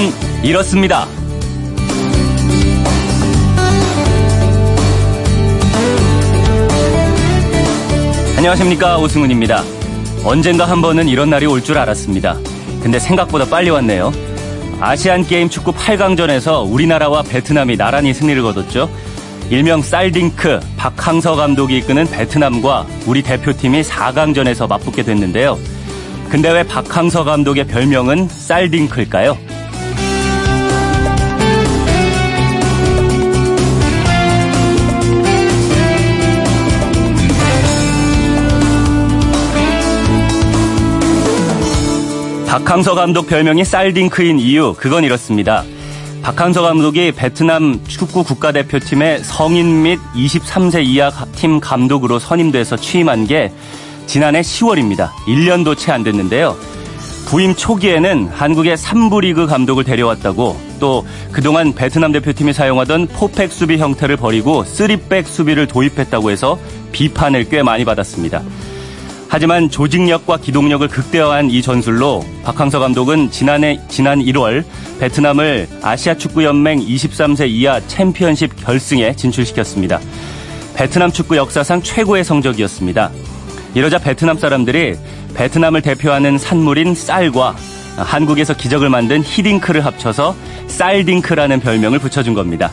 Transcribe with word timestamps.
그건 0.00 0.12
이렇습니다. 0.42 1.06
안녕하십니까 8.36 8.98
오승훈입니다. 8.98 9.62
언젠가 10.24 10.64
한 10.64 10.80
번은 10.80 11.08
이런 11.08 11.28
날이 11.30 11.46
올 11.46 11.60
줄 11.62 11.76
알았습니다. 11.78 12.36
근데 12.82 12.98
생각보다 12.98 13.44
빨리 13.44 13.68
왔네요. 13.70 14.12
아시안 14.80 15.26
게임 15.26 15.50
축구 15.50 15.72
8강전에서 15.72 16.70
우리나라와 16.70 17.22
베트남이 17.22 17.76
나란히 17.76 18.14
승리를 18.14 18.42
거뒀죠. 18.42 18.88
일명 19.50 19.82
쌀딩크 19.82 20.60
박항서 20.78 21.36
감독이 21.36 21.78
이끄는 21.78 22.06
베트남과 22.10 22.86
우리 23.06 23.20
대표팀이 23.22 23.82
4강전에서 23.82 24.68
맞붙게 24.68 25.02
됐는데요. 25.02 25.58
근데 26.30 26.50
왜 26.50 26.62
박항서 26.62 27.24
감독의 27.24 27.66
별명은 27.66 28.28
쌀딩크일까요? 28.28 29.36
박항서 42.50 42.96
감독 42.96 43.28
별명이 43.28 43.64
쌀딩크인 43.64 44.40
이유, 44.40 44.74
그건 44.76 45.04
이렇습니다. 45.04 45.62
박항서 46.20 46.62
감독이 46.62 47.12
베트남 47.12 47.80
축구 47.86 48.24
국가대표팀의 48.24 49.22
성인 49.22 49.84
및 49.84 50.00
23세 50.16 50.84
이하 50.84 51.12
팀 51.26 51.60
감독으로 51.60 52.18
선임돼서 52.18 52.74
취임한 52.76 53.28
게 53.28 53.52
지난해 54.06 54.40
10월입니다. 54.40 55.10
1년도 55.28 55.78
채 55.78 55.92
안 55.92 56.02
됐는데요. 56.02 56.56
부임 57.26 57.54
초기에는 57.54 58.30
한국의 58.32 58.76
3부 58.76 59.20
리그 59.20 59.46
감독을 59.46 59.84
데려왔다고 59.84 60.60
또 60.80 61.06
그동안 61.30 61.72
베트남 61.72 62.10
대표팀이 62.10 62.52
사용하던 62.52 63.06
포팩 63.06 63.52
수비 63.52 63.78
형태를 63.78 64.16
버리고 64.16 64.64
3백 64.64 65.24
수비를 65.24 65.68
도입했다고 65.68 66.32
해서 66.32 66.58
비판을 66.90 67.48
꽤 67.48 67.62
많이 67.62 67.84
받았습니다. 67.84 68.42
하지만 69.32 69.70
조직력과 69.70 70.38
기동력을 70.38 70.88
극대화한 70.88 71.50
이 71.52 71.62
전술로 71.62 72.24
박항서 72.42 72.80
감독은 72.80 73.30
지난해 73.30 73.80
지난 73.86 74.18
1월 74.18 74.64
베트남을 74.98 75.68
아시아 75.82 76.16
축구 76.16 76.42
연맹 76.42 76.80
23세 76.80 77.48
이하 77.48 77.80
챔피언십 77.86 78.56
결승에 78.56 79.14
진출시켰습니다. 79.14 80.00
베트남 80.74 81.12
축구 81.12 81.36
역사상 81.36 81.80
최고의 81.80 82.24
성적이었습니다. 82.24 83.12
이러자 83.74 84.00
베트남 84.00 84.36
사람들이 84.36 84.96
베트남을 85.36 85.80
대표하는 85.82 86.36
산물인 86.36 86.96
쌀과 86.96 87.54
한국에서 87.98 88.56
기적을 88.56 88.88
만든 88.88 89.22
히딩크를 89.22 89.84
합쳐서 89.84 90.34
쌀딩크라는 90.66 91.60
별명을 91.60 92.00
붙여준 92.00 92.34
겁니다. 92.34 92.72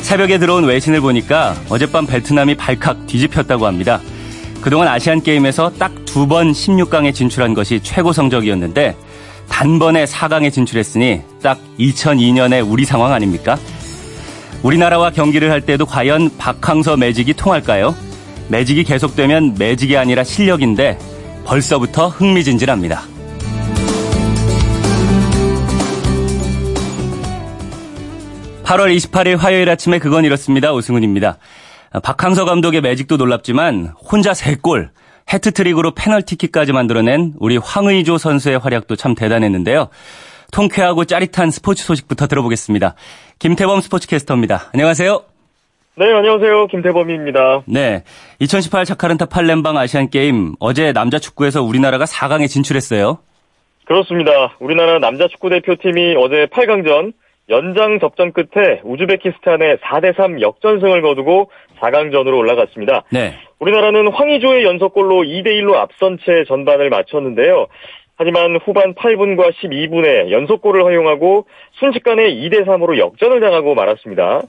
새벽에 0.00 0.36
들어온 0.36 0.64
외신을 0.64 1.00
보니까 1.00 1.56
어젯밤 1.70 2.06
베트남이 2.06 2.56
발칵 2.56 3.06
뒤집혔다고 3.06 3.66
합니다. 3.66 4.02
그동안 4.62 4.88
아시안 4.88 5.22
게임에서 5.22 5.72
딱 5.78 5.92
두 6.12 6.26
번 6.26 6.52
16강에 6.52 7.14
진출한 7.14 7.54
것이 7.54 7.80
최고 7.82 8.12
성적이었는데 8.12 8.94
단번에 9.48 10.04
4강에 10.04 10.52
진출했으니 10.52 11.22
딱 11.42 11.58
2002년의 11.78 12.68
우리 12.70 12.84
상황 12.84 13.12
아닙니까? 13.12 13.58
우리나라와 14.62 15.10
경기를 15.10 15.50
할 15.50 15.62
때도 15.62 15.86
과연 15.86 16.36
박항서 16.36 16.96
매직이 16.98 17.32
통할까요? 17.32 17.94
매직이 18.48 18.84
계속되면 18.84 19.54
매직이 19.58 19.96
아니라 19.96 20.22
실력인데 20.22 20.98
벌써부터 21.46 22.08
흥미진진합니다. 22.08 23.02
8월 28.64 28.94
28일 28.96 29.36
화요일 29.36 29.68
아침에 29.68 29.98
그건 29.98 30.24
이렇습니다. 30.24 30.72
오승훈입니다. 30.72 31.36
박항서 32.00 32.44
감독의 32.44 32.80
매직도 32.80 33.16
놀랍지만 33.16 33.92
혼자 34.10 34.32
3골, 34.32 34.90
해트트릭으로 35.32 35.92
페널티킥까지 35.92 36.72
만들어낸 36.72 37.34
우리 37.38 37.56
황의조 37.56 38.18
선수의 38.18 38.58
활약도 38.58 38.96
참 38.96 39.14
대단했는데요. 39.14 39.88
통쾌하고 40.52 41.04
짜릿한 41.04 41.50
스포츠 41.50 41.84
소식부터 41.84 42.26
들어보겠습니다. 42.26 42.94
김태범 43.38 43.80
스포츠캐스터입니다. 43.80 44.70
안녕하세요. 44.72 45.22
네, 45.94 46.06
안녕하세요. 46.10 46.68
김태범입니다. 46.68 47.62
네. 47.66 48.02
2018 48.38 48.86
자카르타 48.86 49.26
팔렘방 49.26 49.76
아시안 49.76 50.08
게임 50.08 50.54
어제 50.58 50.92
남자 50.92 51.18
축구에서 51.18 51.62
우리나라가 51.62 52.06
4강에 52.06 52.48
진출했어요. 52.48 53.18
그렇습니다. 53.84 54.56
우리나라 54.60 54.98
남자 54.98 55.28
축구 55.28 55.50
대표팀이 55.50 56.14
어제 56.16 56.46
8강전 56.46 57.12
연장 57.50 57.98
접전 58.00 58.32
끝에 58.32 58.80
우즈베키스탄에 58.84 59.76
4대3 59.76 60.40
역전승을 60.40 61.02
거두고 61.02 61.50
4강전으로 61.82 62.36
올라갔습니다. 62.38 63.04
네. 63.10 63.34
우리나라는 63.58 64.08
황의조의 64.08 64.64
연속골로 64.64 65.22
2대1로 65.22 65.74
앞선 65.74 66.18
채 66.24 66.44
전반을 66.46 66.90
마쳤는데요. 66.90 67.66
하지만 68.16 68.56
후반 68.64 68.94
8분과 68.94 69.52
12분에 69.52 70.30
연속골을 70.30 70.84
허용하고 70.84 71.46
순식간에 71.72 72.34
2대3으로 72.34 72.98
역전을 72.98 73.40
당하고 73.40 73.74
말았습니다. 73.74 74.42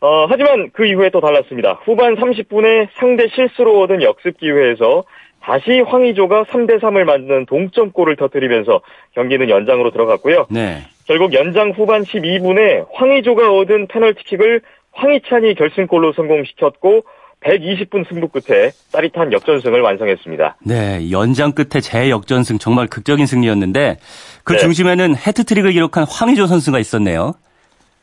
어, 0.00 0.26
하지만 0.28 0.70
그 0.72 0.86
이후에 0.86 1.10
또 1.10 1.20
달랐습니다. 1.20 1.80
후반 1.84 2.14
30분에 2.14 2.88
상대 2.94 3.26
실수로 3.28 3.80
얻은 3.80 4.02
역습 4.02 4.38
기회에서 4.38 5.02
다시 5.40 5.80
황의조가 5.80 6.44
3대3을 6.44 7.04
만드는 7.04 7.46
동점골을 7.46 8.16
터뜨리면서 8.16 8.82
경기는 9.14 9.48
연장으로 9.48 9.90
들어갔고요. 9.90 10.46
네. 10.50 10.78
결국 11.06 11.32
연장 11.32 11.70
후반 11.70 12.02
12분에 12.02 12.86
황의조가 12.92 13.50
얻은 13.52 13.86
페널티킥을 13.88 14.60
황희찬이 14.98 15.54
결승골로 15.54 16.12
성공시켰고 16.12 17.04
120분 17.40 18.08
승부 18.08 18.28
끝에 18.28 18.70
짜릿한 18.90 19.32
역전승을 19.32 19.80
완성했습니다. 19.80 20.56
네, 20.66 21.10
연장 21.12 21.52
끝에 21.52 21.80
재역전승 21.80 22.58
정말 22.58 22.88
극적인 22.88 23.26
승리였는데 23.26 23.98
그 24.44 24.54
네. 24.54 24.58
중심에는 24.58 25.14
해트트릭을 25.16 25.72
기록한 25.72 26.04
황의조 26.08 26.46
선수가 26.46 26.78
있었네요. 26.80 27.34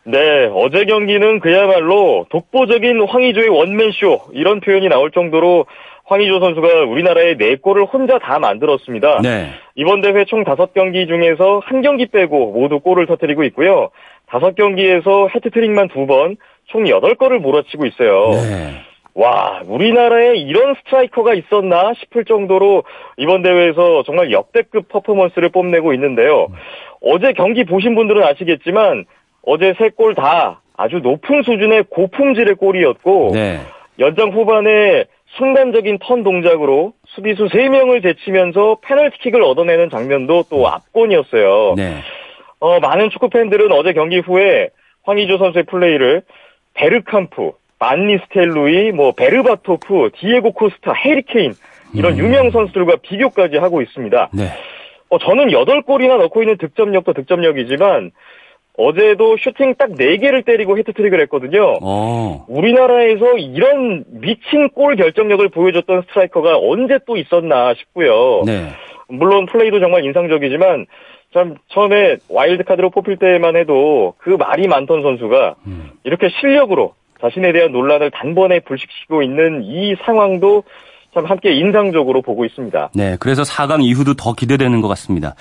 네, 0.06 0.17
어제 0.53 0.85
경기는 0.85 1.39
그야말로 1.39 2.28
독보적인 2.29 3.07
황의조의 3.07 3.50
원맨쇼 3.50 4.27
이런 4.33 4.62
표현이 4.62 4.88
나올 4.88 5.12
정도로 5.12 5.66
황의조 6.06 6.40
선수가 6.40 6.84
우리나라의 6.86 7.36
4골을 7.36 7.92
혼자 7.92 8.20
다 8.20 8.38
만들었습니다. 8.40 9.22
네. 9.24 9.50
이번 9.76 10.02
대회 10.02 10.24
총 10.26 10.44
5경기 10.44 11.08
중에서 11.08 11.62
한 11.66 11.82
경기 11.82 12.06
빼고 12.06 12.52
모두 12.52 12.80
골을 12.80 13.08
터뜨리고 13.08 13.44
있고요. 13.46 13.90
5경기에서 14.28 15.34
해트트릭만 15.36 15.90
2번, 15.90 16.38
총 16.68 16.84
8골을 16.84 17.40
몰아치고 17.40 17.86
있어요. 17.88 18.30
네. 18.32 18.82
와, 19.16 19.62
우리나라에 19.66 20.36
이런 20.36 20.76
스트라이커가 20.76 21.34
있었나 21.34 21.94
싶을 21.96 22.26
정도로 22.26 22.84
이번 23.18 23.42
대회에서 23.42 24.04
정말 24.04 24.32
역대급 24.32 24.90
퍼포먼스를 24.90 25.50
뽐내고 25.50 25.94
있는데요. 25.94 26.50
어제 27.02 27.32
경기 27.34 27.64
보신 27.64 27.96
분들은 27.96 28.22
아시겠지만 28.24 29.06
어제 29.44 29.74
세 29.78 29.90
골 29.90 30.16
다 30.16 30.62
아주 30.78 30.98
높은 30.98 31.44
수준의 31.44 31.86
고품질의 31.90 32.56
골이었고 32.56 33.32
네. 33.34 33.60
연장 34.00 34.32
후반에 34.32 35.06
순간적인 35.38 36.00
턴 36.02 36.24
동작으로 36.24 36.94
수비수 37.08 37.46
3명을 37.46 38.02
제치면서 38.03 38.78
페널티킥을 38.81 39.41
얻어내는 39.41 39.90
장면도 39.90 40.46
또 40.50 40.68
압권이었어요. 40.68 41.74
네. 41.75 41.97
어, 42.59 42.80
많은 42.80 43.09
축구 43.09 43.30
팬들은 43.30 43.72
어제 43.72 43.94
경기 43.94 44.19
후에 44.19 44.69
황의조 45.03 45.38
선수의 45.38 45.66
플레이를 45.66 46.22
베르캄프, 46.74 47.52
반니스텔루이, 47.80 48.91
뭐 48.91 49.12
베르바토프, 49.12 50.12
디에고 50.16 50.52
코스타, 50.53 50.94
해리 50.94 51.27
케인 51.27 51.54
이런 51.94 52.13
음. 52.13 52.18
유명 52.18 52.51
선수들과 52.51 52.98
비교까지 53.01 53.57
하고 53.57 53.81
있습니다. 53.81 54.30
네. 54.33 54.50
어, 55.10 55.19
저는 55.19 55.48
8골이나 55.48 56.18
넣고 56.18 56.42
있는 56.42 56.57
득점력도 56.57 57.13
득점력이지만 57.13 58.12
어제도 58.77 59.38
슈팅 59.38 59.75
딱 59.75 59.92
4개를 59.92 60.45
때리고 60.45 60.77
해트트릭을 60.77 61.22
했거든요. 61.22 61.75
어. 61.81 62.45
우리나라에서 62.48 63.38
이런 63.38 64.04
미친 64.07 64.69
골 64.69 64.95
결정력을 64.95 65.48
보여줬던 65.50 66.04
스트라이커가 66.04 66.57
언제 66.57 67.00
또 67.06 67.16
있었나 67.18 67.74
싶고요. 67.75 68.44
네. 68.45 68.69
물론 69.07 69.45
플레이도 69.45 69.80
정말 69.80 70.04
인상적이지만 70.04 70.88
참 71.33 71.56
처음에 71.69 72.18
와일드카드로 72.30 72.89
뽑힐 72.89 73.18
때만 73.18 73.56
해도 73.56 74.13
그 74.18 74.30
말이 74.31 74.68
많던 74.68 75.01
선수가 75.01 75.56
음. 75.68 75.92
이렇게 76.04 76.30
실력으로 76.30 76.94
자신에 77.22 77.51
대한 77.51 77.72
논란을 77.72 78.12
단번에 78.12 78.60
불식시키고 78.62 79.22
있는 79.22 79.63
이 79.63 79.95
상황도 80.06 80.63
참 81.15 81.25
함께 81.25 81.53
인상적으로 81.53 82.21
보고 82.21 82.44
있습니다. 82.45 82.89
네. 82.94 83.15
그래서 83.21 83.41
4강 83.44 83.81
이후도 83.83 84.13
더 84.15 84.33
기대되는 84.33 84.81
것 84.81 84.89
같습니다. 84.89 85.33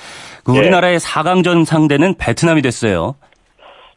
그 0.44 0.54
예. 0.54 0.60
우리나라의 0.60 0.98
4강전 1.00 1.64
상대는 1.66 2.14
베트남이 2.16 2.62
됐어요. 2.62 3.16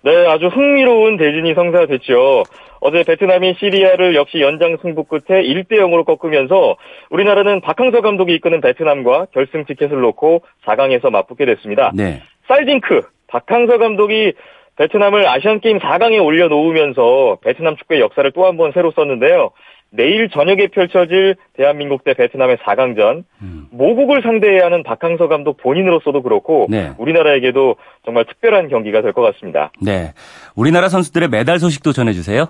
네, 0.01 0.11
아주 0.27 0.47
흥미로운 0.47 1.17
대진이 1.17 1.53
성사됐죠. 1.53 2.43
어제 2.79 3.03
베트남이 3.03 3.55
시리아를 3.59 4.15
역시 4.15 4.39
연장 4.41 4.77
승부 4.81 5.03
끝에 5.03 5.41
1대 5.43 5.73
0으로 5.73 6.05
꺾으면서 6.05 6.77
우리나라는 7.09 7.61
박항서 7.61 8.01
감독이 8.01 8.33
이끄는 8.35 8.61
베트남과 8.61 9.27
결승 9.33 9.65
티켓을 9.65 9.99
놓고 10.01 10.43
4강에서 10.65 11.09
맞붙게 11.11 11.45
됐습니다. 11.45 11.91
네. 11.95 12.21
쌀딩크, 12.47 13.01
박항서 13.27 13.77
감독이 13.77 14.33
베트남을 14.77 15.27
아시안게임 15.27 15.79
4강에 15.79 16.23
올려놓으면서 16.23 17.39
베트남 17.43 17.75
축구의 17.77 17.99
역사를 17.99 18.31
또 18.31 18.45
한 18.45 18.57
번 18.57 18.71
새로 18.73 18.91
썼는데요. 18.91 19.49
내일 19.89 20.29
저녁에 20.29 20.67
펼쳐질 20.67 21.35
대한민국 21.53 22.03
대 22.03 22.13
베트남의 22.13 22.57
4강전 22.57 23.23
음. 23.41 23.67
모국을 23.71 24.21
상대해야 24.21 24.65
하는 24.65 24.83
박항서 24.83 25.27
감독 25.27 25.57
본인으로서도 25.57 26.21
그렇고 26.23 26.67
네. 26.69 26.91
우리나라에게도 26.97 27.75
정말 28.05 28.25
특별한 28.25 28.67
경기가 28.69 29.01
될 29.01 29.13
것 29.13 29.21
같습니다. 29.21 29.71
네, 29.81 30.13
우리나라 30.55 30.89
선수들의 30.89 31.29
메달 31.29 31.59
소식도 31.59 31.93
전해주세요. 31.93 32.47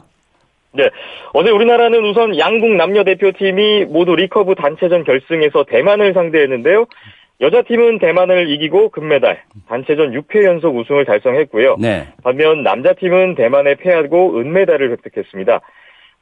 네, 0.74 0.89
어제 1.34 1.50
우리나라는 1.50 2.04
우선 2.06 2.38
양궁 2.38 2.75
남녀 2.78 3.04
대표팀이 3.04 3.86
모두 3.86 4.16
리커브 4.16 4.56
단체전 4.56 5.04
결승에서 5.06 5.63
대만을 5.66 6.13
상대했는데요. 6.13 6.86
여자팀은 7.39 8.00
대만을 8.00 8.50
이기고 8.50 8.89
금메달, 8.89 9.44
단체전 9.69 10.12
6회 10.12 10.44
연속 10.44 10.75
우승을 10.75 11.06
달성했고요. 11.06 11.78
네. 11.80 12.07
반면 12.24 12.63
남자팀은 12.63 13.36
대만에 13.36 13.75
패하고 13.75 14.39
은메달을 14.39 14.92
획득했습니다. 14.92 15.62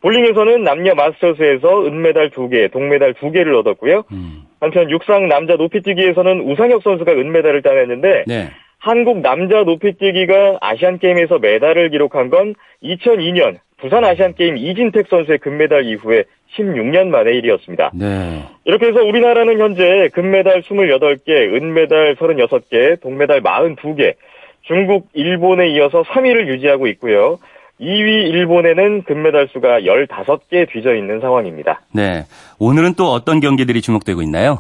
볼링에서는 0.06 0.62
남녀 0.62 0.94
마스터스에서 0.94 1.88
은메달 1.88 2.30
2개, 2.30 2.72
동메달 2.72 3.14
2개를 3.16 3.58
얻었고요. 3.60 4.04
음. 4.12 4.44
한편 4.60 4.92
육상 4.92 5.28
남자 5.28 5.56
높이뛰기에서는 5.56 6.42
우상혁 6.42 6.84
선수가 6.84 7.12
은메달을 7.12 7.64
따냈는데 7.64 8.26
네. 8.28 8.52
한국 8.78 9.22
남자 9.22 9.64
높이뛰기가 9.64 10.60
아시안게임에서 10.62 11.40
메달을 11.40 11.90
기록한 11.90 12.30
건 12.30 12.54
2002년 12.84 13.58
부산 13.78 14.06
아시안게임 14.06 14.58
이진택 14.58 15.08
선수의 15.10 15.40
금메달 15.40 15.86
이후에 15.86 16.26
16년 16.56 17.08
만의 17.08 17.36
일이었습니다. 17.38 17.92
네. 17.96 18.44
이렇게 18.66 18.88
해서 18.88 19.04
우리나라는 19.04 19.60
현재 19.60 20.10
금메달 20.14 20.62
28개, 20.62 21.30
은메달 21.30 22.16
36개, 22.16 23.02
동메달 23.02 23.42
42개, 23.42 24.14
중국, 24.62 25.08
일본에 25.14 25.68
이어서 25.70 26.04
3위를 26.04 26.48
유지하고 26.48 26.86
있고요. 26.88 27.40
2위 27.80 28.30
일본에는 28.30 29.04
금메달 29.04 29.50
수가 29.52 29.82
15개 29.82 30.70
뒤져 30.72 30.96
있는 30.96 31.20
상황입니다. 31.20 31.82
네. 31.94 32.26
오늘은 32.60 32.94
또 32.96 33.06
어떤 33.12 33.40
경기들이 33.40 33.82
주목되고 33.82 34.22
있나요? 34.22 34.60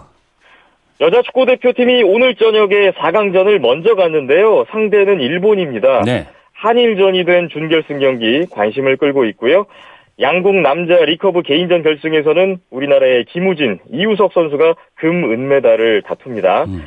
여자 1.01 1.21
축구 1.21 1.45
대표팀이 1.45 2.03
오늘 2.03 2.35
저녁에 2.35 2.91
4강전을 2.91 3.59
먼저 3.59 3.95
갔는데요. 3.95 4.65
상대는 4.69 5.19
일본입니다. 5.19 6.03
네. 6.05 6.27
한일전이 6.53 7.25
된 7.25 7.49
준결승 7.49 7.99
경기 7.99 8.45
관심을 8.49 8.97
끌고 8.97 9.25
있고요. 9.25 9.65
양궁 10.19 10.61
남자 10.61 10.95
리커브 10.95 11.41
개인전 11.41 11.83
결승에서는 11.83 12.59
우리나라의 12.69 13.25
김우진, 13.25 13.79
이우석 13.91 14.31
선수가 14.31 14.75
금, 14.95 15.31
은메달을 15.31 16.03
다툽니다. 16.03 16.63
음. 16.65 16.83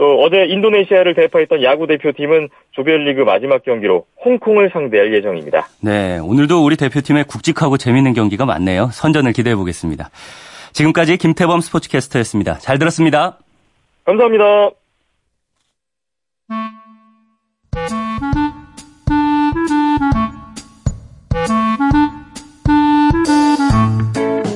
또 0.00 0.22
어제 0.22 0.46
인도네시아를 0.46 1.14
대파했던 1.14 1.62
야구 1.62 1.86
대표팀은 1.86 2.48
조별리그 2.70 3.20
마지막 3.20 3.62
경기로 3.62 4.06
홍콩을 4.24 4.70
상대할 4.72 5.12
예정입니다. 5.12 5.68
네, 5.82 6.18
오늘도 6.18 6.64
우리 6.64 6.76
대표팀의 6.76 7.24
굵직하고 7.24 7.76
재밌는 7.76 8.14
경기가 8.14 8.46
많네요. 8.46 8.88
선전을 8.92 9.34
기대해 9.34 9.54
보겠습니다. 9.54 10.08
지금까지 10.72 11.18
김태범 11.18 11.60
스포츠캐스터였습니다. 11.60 12.56
잘 12.60 12.78
들었습니다. 12.78 13.36
감사합니다. 14.06 14.70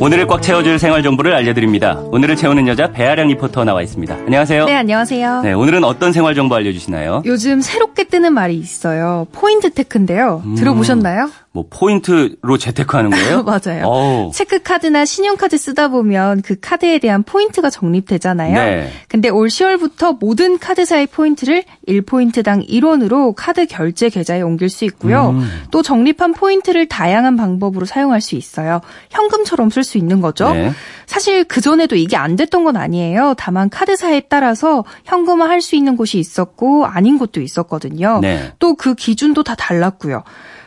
오늘을 0.05 0.27
꽉 0.27 0.43
채워줄 0.43 0.79
생활 0.79 1.03
정보를 1.03 1.33
알려드립니다. 1.33 1.99
오늘을 2.11 2.37
채우는 2.37 2.69
여자 2.69 2.93
배아량 2.93 3.29
리포터 3.29 3.65
나와 3.65 3.81
있습니다. 3.81 4.15
안녕하세요. 4.15 4.67
네, 4.67 4.75
안녕하세요. 4.75 5.41
네, 5.41 5.55
오늘은 5.55 5.83
어떤 5.83 6.13
생활 6.13 6.35
정보 6.35 6.57
알려주시나요? 6.57 7.23
요즘 7.25 7.63
새롭게 7.63 8.05
뜨는 8.05 8.35
말이 8.35 8.55
있어요. 8.55 9.27
포인트 9.33 9.71
테크인데요. 9.73 10.43
음, 10.45 10.57
들어보셨나요? 10.57 11.31
뭐 11.55 11.67
포인트로 11.71 12.59
재테크하는 12.59 13.11
거예요? 13.11 13.43
맞아요. 13.47 13.87
오. 13.87 14.31
체크 14.35 14.61
카드나 14.61 15.05
신용카드 15.05 15.57
쓰다 15.57 15.87
보면 15.89 16.43
그 16.43 16.57
카드에 16.61 16.99
대한 16.99 17.23
포인트가 17.23 17.71
적립되잖아요. 17.71 18.55
네. 18.55 18.91
근데 19.09 19.29
올 19.29 19.47
10월부터 19.47 20.19
모든 20.19 20.59
카드사의 20.59 21.07
포인트를 21.07 21.63
1포인트당 21.87 22.69
1원으로 22.69 23.35
카드 23.37 23.67
결제 23.67 24.09
계좌에 24.09 24.43
옮길 24.43 24.69
수 24.69 24.85
있고요. 24.85 25.31
음. 25.31 25.49
또 25.71 25.83
적립한 25.83 26.35
포인트를 26.35 26.89
다양한 26.89 27.37
방법으로 27.37 27.87
사용할 27.87 28.21
수 28.21 28.35
있어요. 28.35 28.81
현금처럼 29.11 29.71
쓸 29.71 29.85
수 29.85 29.97
있는 29.97 30.21
거죠. 30.21 30.53
네. 30.53 30.73
사실 31.07 31.45
그전에도 31.45 31.95
이게 31.95 32.17
안 32.17 32.35
됐던 32.35 32.65
건 32.65 32.77
아니에요. 32.77 33.35
다만 33.39 33.71
카드사에 33.71 34.23
따라서 34.29 34.85
현금화 35.05 35.49
할 35.49 35.65
수 35.65 35.77
있는 35.77 35.97
곳이 35.97 36.19
있었고 36.19 36.85
아닌 36.85 37.17
곳도 37.17 37.41
있었거든요. 37.41 38.19
네. 38.21 38.53
또그 38.59 38.97
기준도 38.97 39.45
다 39.45 39.55
달랐고요. 39.55 40.23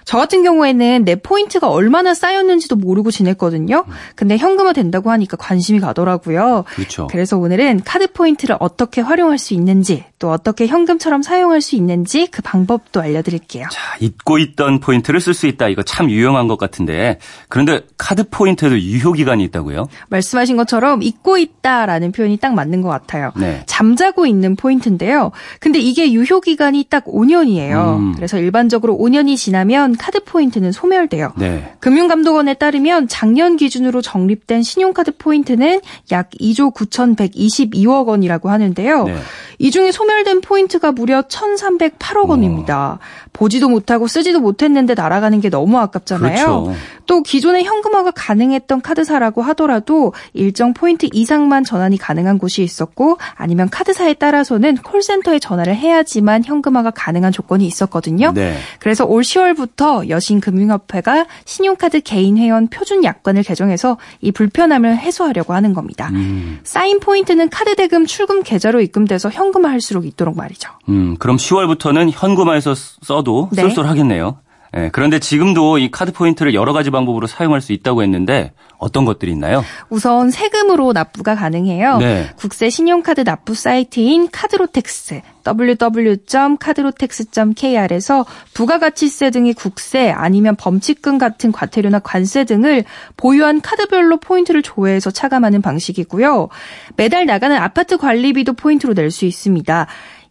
저 0.08 0.18
같은 0.18 0.42
경우에는 0.42 1.04
내 1.04 1.16
포인트가 1.16 1.70
얼마나 1.70 2.14
쌓였는지도 2.14 2.78
모르고 2.78 3.12
지냈거든요. 3.12 3.84
근데 4.16 4.38
현금화 4.38 4.72
된다고 4.72 5.12
하니까 5.12 5.36
관심이 5.36 5.82
가더라고요. 5.82 6.64
그렇죠. 6.66 7.08
그래서 7.08 7.38
오늘은 7.38 7.82
카드 7.84 8.08
포인트를 8.08 8.56
어떻게 8.62 9.02
활용할 9.02 9.38
수 9.38 9.54
있는지 9.54 10.06
또 10.20 10.32
어떻게 10.32 10.66
현금처럼 10.66 11.22
사용할 11.22 11.62
수 11.62 11.76
있는지 11.76 12.26
그 12.28 12.42
방법도 12.42 13.02
알려드릴게요. 13.02 13.68
자, 13.72 13.98
잊고 14.00 14.40
있던 14.40 14.80
포인트를 14.80 15.22
쓸 15.22 15.36
수 15.36 15.46
있다. 15.46 15.68
이거 15.68 15.84
참 15.84 16.10
유용한 16.10 16.48
것 16.48 16.58
같은데 16.58 17.20
그런데 17.50 17.82
카드 17.98 18.28
포인트에도 18.28 18.80
유효 18.80 19.12
기간이 19.12 19.44
있다고요? 19.44 19.88
말씀하신 20.10 20.58
것처럼 20.58 21.04
잊고 21.04 21.38
있다라는 21.38 22.14
표현이 22.14 22.38
딱 22.38 22.56
맞는 22.56 22.82
것 22.82 22.90
같아요. 22.90 23.32
네. 23.36 23.62
잠자고 23.68 24.26
있는 24.26 24.56
포인트인데요. 24.56 25.32
근데 25.60 25.78
이게 25.78 26.12
유효 26.12 26.42
기간이 26.42 26.88
딱 26.90 27.06
5년이에요. 27.06 27.98
음. 27.98 28.16
그래서 28.16 28.40
일반적으로 28.40 28.98
5년이 28.98 29.38
지나면 29.38 29.98
카드 29.98 30.24
포인트는 30.24 30.72
소멸돼요. 30.72 31.34
네. 31.38 31.76
금융감독원에 31.80 32.56
따르면 32.56 33.08
작년 33.08 33.56
기준으로 33.56 34.02
적립된 34.02 34.64
신용카드 34.64 35.18
포인트는 35.18 35.82
약 36.12 36.32
2조 36.32 36.74
9,122억 36.74 38.08
원이라고 38.08 38.50
하는데요. 38.50 39.04
네. 39.04 39.16
이 39.60 39.72
중에 39.72 39.92
소멸된 39.92 40.42
포인트가 40.42 40.92
무려 40.92 41.22
1,308억 41.24 42.30
원입니다. 42.30 43.00
보지도 43.38 43.70
못하고 43.70 44.08
쓰지도 44.08 44.40
못했는데 44.40 44.96
날아가는 44.96 45.40
게 45.42 45.50
너무 45.50 45.78
아깝잖아요. 45.78 46.64
그렇죠. 46.64 46.74
또 47.06 47.22
기존에 47.22 47.64
현금화가 47.64 48.12
가능했던 48.12 48.82
카드사라고 48.82 49.42
하더라도 49.44 50.14
일정 50.34 50.74
포인트 50.74 51.08
이상만 51.14 51.64
전환이 51.64 51.98
가능한 51.98 52.40
곳이 52.40 52.64
있었고 52.64 53.18
아니면 53.36 53.70
카드사에 53.70 54.16
따라서는 54.16 54.78
콜센터에 54.78 55.40
전화를 55.40 55.76
해야지만 55.76 56.44
현금화가 56.44 56.92
가능한 56.92 57.32
조건이 57.32 57.66
있었거든요. 57.68 58.32
네. 58.34 58.58
그래서 58.80 59.06
올 59.06 59.22
10월부터 59.22 60.10
여신금융협회가 60.10 61.28
신용카드 61.46 62.02
개인 62.02 62.38
회원 62.38 62.68
표준 62.68 63.04
약관을 63.04 63.44
개정해서 63.44 63.98
이 64.22 64.32
불편함을 64.32 64.98
해소하려고 64.98 65.54
하는 65.54 65.74
겁니다. 65.74 66.10
음. 66.14 66.60
쌓인 66.64 67.00
포인트는 67.00 67.50
카드 67.50 67.76
대금 67.76 68.06
출금 68.06 68.42
계좌로 68.42 68.82
입금돼서 68.82 69.30
현금화할 69.30 69.80
수 69.80 70.06
있도록 70.06 70.36
말이죠. 70.36 70.72
음, 70.90 71.16
그럼 71.20 71.38
10월부터는 71.38 72.12
현금화해서 72.12 72.74
써도 72.76 73.27
네. 73.52 73.62
쏠쏠하겠네요. 73.62 74.40
네, 74.74 74.90
그런데 74.92 75.18
지금도 75.18 75.78
이 75.78 75.90
카드 75.92 76.12
포인트를 76.12 76.54
여러 76.54 76.74
가지 76.74 76.92
방법으로 76.92 77.26
사용할 77.26 77.62
수 77.62 77.72
있다고 77.72 78.04
했는데 78.04 78.52
어떤 78.78 79.06
것들이 79.06 79.32
있나요? 79.32 79.64
우선 79.90 80.30
세금으로 80.30 80.94
납부가 80.94 81.36
가능해요. 81.36 81.98
네. 81.98 82.30
국세 82.36 82.70
신용카드 82.70 83.24
납부 83.24 83.56
사이트인 83.56 84.30
카드로택스 84.30 85.22
www.cardrotax.kr에서 85.48 88.26
부가가치세 88.54 89.32
등의 89.32 89.54
국세 89.54 90.12
아니면 90.12 90.56
범칙금 90.58 91.18
같은 91.18 91.52
과태료나 91.52 91.98
관세 92.00 92.44
등을 92.44 92.84
보유한 93.16 93.62
카드별로 93.62 94.18
포인트를 94.18 94.62
조회해서 94.62 95.10
차감하는 95.12 95.62
방식이고요. 95.62 96.50
매달 96.98 97.26
나가는 97.26 97.56
아파트 97.56 97.98
관리비도 97.98 98.54
포인트로 98.54 98.94
낼 98.94 99.10
수 99.10 99.26
있습니다. 99.26 99.88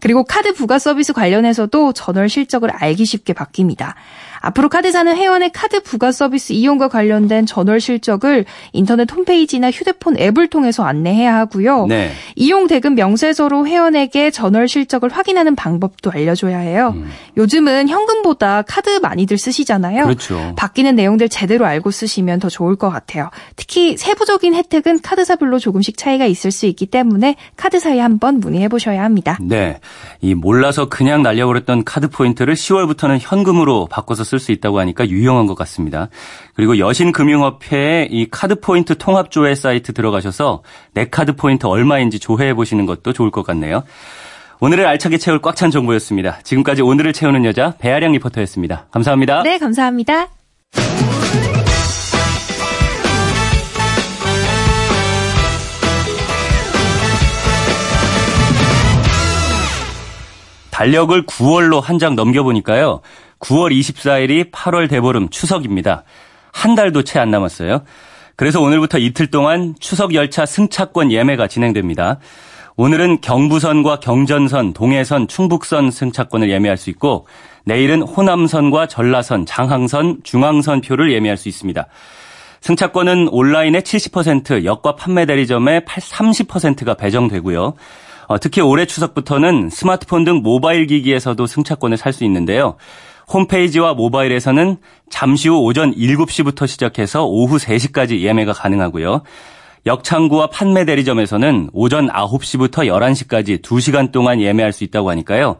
그리고 0.00 0.24
카드 0.24 0.52
부가 0.52 0.78
서비스 0.78 1.12
관련해서도 1.12 1.92
전월 1.92 2.28
실적을 2.28 2.70
알기 2.70 3.04
쉽게 3.04 3.32
바뀝니다. 3.32 3.94
앞으로 4.44 4.68
카드사는 4.68 5.16
회원의 5.16 5.50
카드 5.52 5.80
부가 5.80 6.12
서비스 6.12 6.52
이용과 6.52 6.88
관련된 6.88 7.46
전월 7.46 7.80
실적을 7.80 8.44
인터넷 8.72 9.10
홈페이지나 9.10 9.70
휴대폰 9.70 10.18
앱을 10.18 10.48
통해서 10.48 10.84
안내해야 10.84 11.34
하고요. 11.34 11.86
네. 11.86 12.10
이용 12.36 12.66
대금 12.66 12.94
명세서로 12.94 13.66
회원에게 13.66 14.30
전월 14.30 14.68
실적을 14.68 15.08
확인하는 15.08 15.56
방법도 15.56 16.10
알려줘야 16.10 16.58
해요. 16.58 16.92
음. 16.94 17.10
요즘은 17.38 17.88
현금보다 17.88 18.62
카드 18.62 18.90
많이들 18.98 19.38
쓰시잖아요. 19.38 20.04
그렇죠. 20.04 20.52
바뀌는 20.56 20.94
내용들 20.94 21.30
제대로 21.30 21.64
알고 21.64 21.90
쓰시면 21.90 22.40
더 22.40 22.50
좋을 22.50 22.76
것 22.76 22.90
같아요. 22.90 23.30
특히 23.56 23.96
세부적인 23.96 24.54
혜택은 24.54 25.00
카드사별로 25.00 25.58
조금씩 25.58 25.96
차이가 25.96 26.26
있을 26.26 26.50
수 26.50 26.66
있기 26.66 26.86
때문에 26.86 27.36
카드사에 27.56 27.98
한번 27.98 28.40
문의해 28.40 28.68
보셔야 28.68 29.02
합니다. 29.02 29.38
네. 29.40 29.80
이 30.20 30.34
몰라서 30.34 30.88
그냥 30.90 31.22
날려버렸던 31.22 31.84
카드 31.84 32.10
포인트를 32.10 32.54
10월부터는 32.54 33.18
현금으로 33.20 33.86
바꿔서 33.90 34.24
쓸 34.34 34.38
수 34.40 34.50
있다고 34.52 34.80
하니까 34.80 35.08
유용한 35.08 35.46
것 35.46 35.54
같습니다. 35.54 36.08
그리고 36.54 36.78
여신금융협회의 36.78 38.08
이 38.10 38.26
카드 38.30 38.56
포인트 38.60 38.96
통합 38.98 39.30
조회 39.30 39.54
사이트 39.54 39.92
들어가셔서 39.92 40.62
내 40.92 41.06
카드 41.08 41.36
포인트 41.36 41.66
얼마인지 41.66 42.18
조회해 42.18 42.54
보시는 42.54 42.84
것도 42.86 43.12
좋을 43.12 43.30
것 43.30 43.44
같네요. 43.46 43.84
오늘을 44.60 44.86
알차게 44.86 45.18
채울 45.18 45.40
꽉 45.40 45.54
찬 45.56 45.70
정보였습니다. 45.70 46.40
지금까지 46.42 46.82
오늘을 46.82 47.12
채우는 47.12 47.44
여자 47.44 47.74
배아량 47.78 48.12
리포터였습니다. 48.12 48.86
감사합니다. 48.90 49.42
네, 49.44 49.58
감사합니다. 49.58 50.28
달력을 60.70 61.24
9월로 61.26 61.80
한 61.80 61.98
장 61.98 62.16
넘겨보니까요. 62.16 63.00
9월 63.40 63.72
24일이 63.78 64.50
8월 64.50 64.88
대보름 64.88 65.28
추석입니다. 65.28 66.04
한 66.52 66.74
달도 66.74 67.02
채 67.02 67.18
안 67.18 67.30
남았어요. 67.30 67.82
그래서 68.36 68.60
오늘부터 68.60 68.98
이틀 68.98 69.28
동안 69.28 69.74
추석 69.78 70.14
열차 70.14 70.46
승차권 70.46 71.12
예매가 71.12 71.46
진행됩니다. 71.46 72.18
오늘은 72.76 73.20
경부선과 73.20 74.00
경전선, 74.00 74.72
동해선, 74.72 75.28
충북선 75.28 75.92
승차권을 75.92 76.50
예매할 76.50 76.76
수 76.76 76.90
있고 76.90 77.26
내일은 77.64 78.02
호남선과 78.02 78.88
전라선, 78.88 79.46
장항선, 79.46 80.20
중앙선 80.24 80.80
표를 80.80 81.12
예매할 81.12 81.36
수 81.36 81.48
있습니다. 81.48 81.86
승차권은 82.60 83.28
온라인의 83.28 83.82
70%, 83.82 84.64
역과 84.64 84.96
판매 84.96 85.26
대리점의 85.26 85.82
30%가 85.82 86.94
배정되고요. 86.94 87.74
어, 88.26 88.38
특히 88.40 88.60
올해 88.62 88.86
추석부터는 88.86 89.70
스마트폰 89.70 90.24
등 90.24 90.36
모바일 90.36 90.86
기기에서도 90.86 91.46
승차권을 91.46 91.96
살 91.96 92.12
수 92.12 92.24
있는데요. 92.24 92.76
홈페이지와 93.32 93.94
모바일에서는 93.94 94.76
잠시 95.10 95.48
후 95.48 95.60
오전 95.62 95.94
7시부터 95.94 96.66
시작해서 96.66 97.24
오후 97.24 97.56
3시까지 97.56 98.20
예매가 98.20 98.52
가능하고요. 98.52 99.22
역창구와 99.86 100.48
판매 100.48 100.84
대리점에서는 100.84 101.70
오전 101.72 102.08
9시부터 102.08 102.86
11시까지 102.86 103.62
2시간 103.62 104.12
동안 104.12 104.40
예매할 104.40 104.72
수 104.72 104.84
있다고 104.84 105.10
하니까요. 105.10 105.58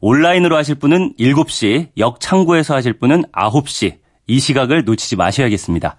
온라인으로 0.00 0.56
하실 0.56 0.76
분은 0.76 1.14
7시, 1.18 1.88
역창구에서 1.98 2.74
하실 2.74 2.94
분은 2.94 3.24
9시. 3.32 3.96
이 4.26 4.38
시각을 4.38 4.84
놓치지 4.84 5.16
마셔야겠습니다. 5.16 5.96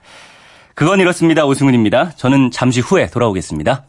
그건 0.76 1.00
이렇습니다. 1.00 1.46
오승훈입니다. 1.46 2.12
저는 2.12 2.52
잠시 2.52 2.80
후에 2.80 3.08
돌아오겠습니다. 3.08 3.89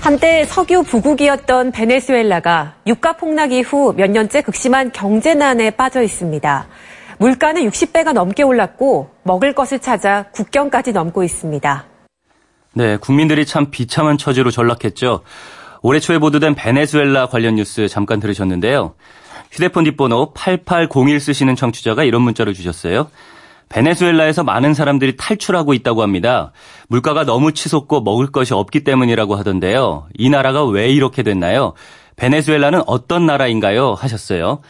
한때 0.00 0.44
석유 0.44 0.84
부국이었던 0.84 1.72
베네수엘라가 1.72 2.76
유가 2.86 3.14
폭락 3.14 3.52
이후 3.52 3.92
몇 3.96 4.10
년째 4.10 4.42
극심한 4.42 4.92
경제난에 4.92 5.70
빠져 5.70 6.02
있습니다. 6.02 6.66
물가는 7.18 7.60
60배가 7.68 8.12
넘게 8.12 8.42
올랐고 8.42 9.10
먹을 9.24 9.54
것을 9.54 9.80
찾아 9.80 10.24
국경까지 10.32 10.92
넘고 10.92 11.24
있습니다. 11.24 11.84
네, 12.74 12.96
국민들이 12.96 13.44
참 13.44 13.70
비참한 13.70 14.16
처지로 14.16 14.50
전락했죠. 14.50 15.22
올해 15.82 16.00
초에 16.00 16.18
보도된 16.18 16.54
베네수엘라 16.54 17.26
관련 17.26 17.56
뉴스 17.56 17.88
잠깐 17.88 18.20
들으셨는데요. 18.20 18.94
휴대폰 19.50 19.84
뒷번호 19.84 20.32
8801 20.32 21.20
쓰시는 21.20 21.56
청취자가 21.56 22.04
이런 22.04 22.22
문자를 22.22 22.54
주셨어요. 22.54 23.10
베네수엘라에서 23.68 24.44
많은 24.44 24.74
사람들이 24.74 25.16
탈출하고 25.16 25.74
있다고 25.74 26.02
합니다. 26.02 26.52
물가가 26.88 27.24
너무 27.24 27.52
치솟고 27.52 28.00
먹을 28.02 28.28
것이 28.28 28.54
없기 28.54 28.84
때문이라고 28.84 29.36
하던데요. 29.36 30.06
이 30.16 30.30
나라가 30.30 30.64
왜 30.64 30.90
이렇게 30.90 31.22
됐나요? 31.22 31.74
베네수엘라는 32.16 32.82
어떤 32.86 33.26
나라인가요? 33.26 33.94
하셨어요. 33.94 34.60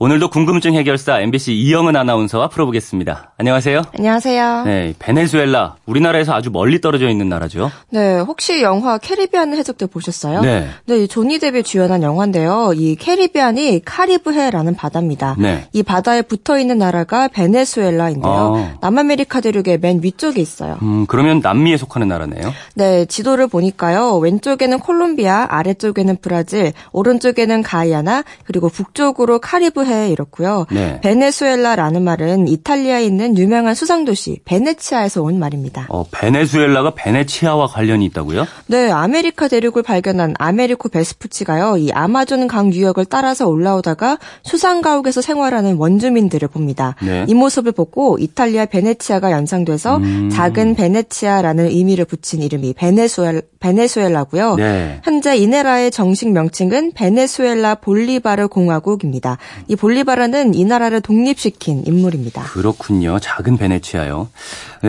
오늘도 0.00 0.30
궁금증 0.30 0.74
해결사 0.74 1.20
MBC 1.22 1.54
이영은 1.54 1.96
아나운서와 1.96 2.50
풀어보겠습니다. 2.50 3.32
안녕하세요. 3.36 3.82
안녕하세요. 3.98 4.62
네, 4.64 4.94
베네수엘라 4.96 5.74
우리나라에서 5.86 6.34
아주 6.34 6.50
멀리 6.52 6.80
떨어져 6.80 7.08
있는 7.08 7.28
나라죠. 7.28 7.72
네, 7.90 8.20
혹시 8.20 8.62
영화 8.62 8.98
캐리비안의 8.98 9.54
해적 9.54 9.86
보셨어요? 9.86 10.42
네. 10.42 10.68
네, 10.86 11.08
조니 11.08 11.40
뎁이 11.40 11.64
주연한 11.64 12.04
영화인데요. 12.04 12.74
이 12.76 12.94
캐리비안이 12.94 13.82
카리브해라는 13.84 14.76
바다입니다. 14.76 15.34
네. 15.36 15.66
이 15.72 15.82
바다에 15.82 16.22
붙어 16.22 16.60
있는 16.60 16.78
나라가 16.78 17.26
베네수엘라인데요. 17.26 18.54
아. 18.56 18.78
남아메리카 18.80 19.40
대륙의 19.40 19.78
맨 19.80 19.98
위쪽에 20.00 20.40
있어요. 20.40 20.78
음, 20.82 21.06
그러면 21.08 21.40
남미에 21.40 21.76
속하는 21.76 22.06
나라네요. 22.06 22.54
네, 22.76 23.04
지도를 23.04 23.48
보니까요. 23.48 24.18
왼쪽에는 24.18 24.78
콜롬비아, 24.78 25.48
아래쪽에는 25.50 26.18
브라질, 26.22 26.72
오른쪽에는 26.92 27.64
가이아나, 27.64 28.22
그리고 28.44 28.68
북쪽으로 28.68 29.40
카리브 29.40 29.87
해 29.88 30.10
이렇고요. 30.10 30.66
네. 30.70 31.00
베네수엘라라는 31.00 32.02
말은 32.02 32.48
이탈리아에 32.48 33.04
있는 33.04 33.36
유명한 33.36 33.74
수상 33.74 34.04
도시 34.04 34.38
베네치아에서 34.44 35.22
온 35.22 35.38
말입니다. 35.38 35.86
어, 35.88 36.04
베네수엘라가 36.10 36.92
베네치아와 36.94 37.66
관련이 37.66 38.04
있다고요? 38.06 38.46
네, 38.66 38.90
아메리카 38.90 39.48
대륙을 39.48 39.82
발견한 39.82 40.34
아메리코 40.38 40.88
베스푸치가요. 40.90 41.78
이 41.78 41.90
아마존 41.92 42.46
강 42.46 42.72
유역을 42.72 43.06
따라서 43.06 43.48
올라오다가 43.48 44.18
수상 44.42 44.82
가옥에서 44.82 45.20
생활하는 45.20 45.76
원주민들을 45.76 46.48
봅니다. 46.48 46.94
네. 47.02 47.24
이 47.26 47.34
모습을 47.34 47.72
보고 47.72 48.18
이탈리아 48.18 48.66
베네치아가 48.66 49.32
연상돼서 49.32 49.96
음. 49.96 50.30
작은 50.30 50.74
베네치아라는 50.74 51.66
의미를 51.66 52.04
붙인 52.04 52.42
이름이 52.42 52.74
베네수엘 52.74 53.42
베네수엘라고요. 53.60 54.56
네. 54.56 55.00
현재 55.02 55.36
이 55.36 55.44
나라의 55.44 55.90
정식 55.90 56.30
명칭은 56.30 56.92
베네수엘라 56.94 57.76
볼리바르 57.76 58.48
공화국입니다. 58.48 59.38
이 59.66 59.76
볼리바르는 59.78 60.54
이 60.54 60.64
나라를 60.64 61.00
독립시킨 61.00 61.84
인물입니다. 61.86 62.42
그렇군요. 62.42 63.18
작은 63.18 63.56
베네치아요. 63.56 64.28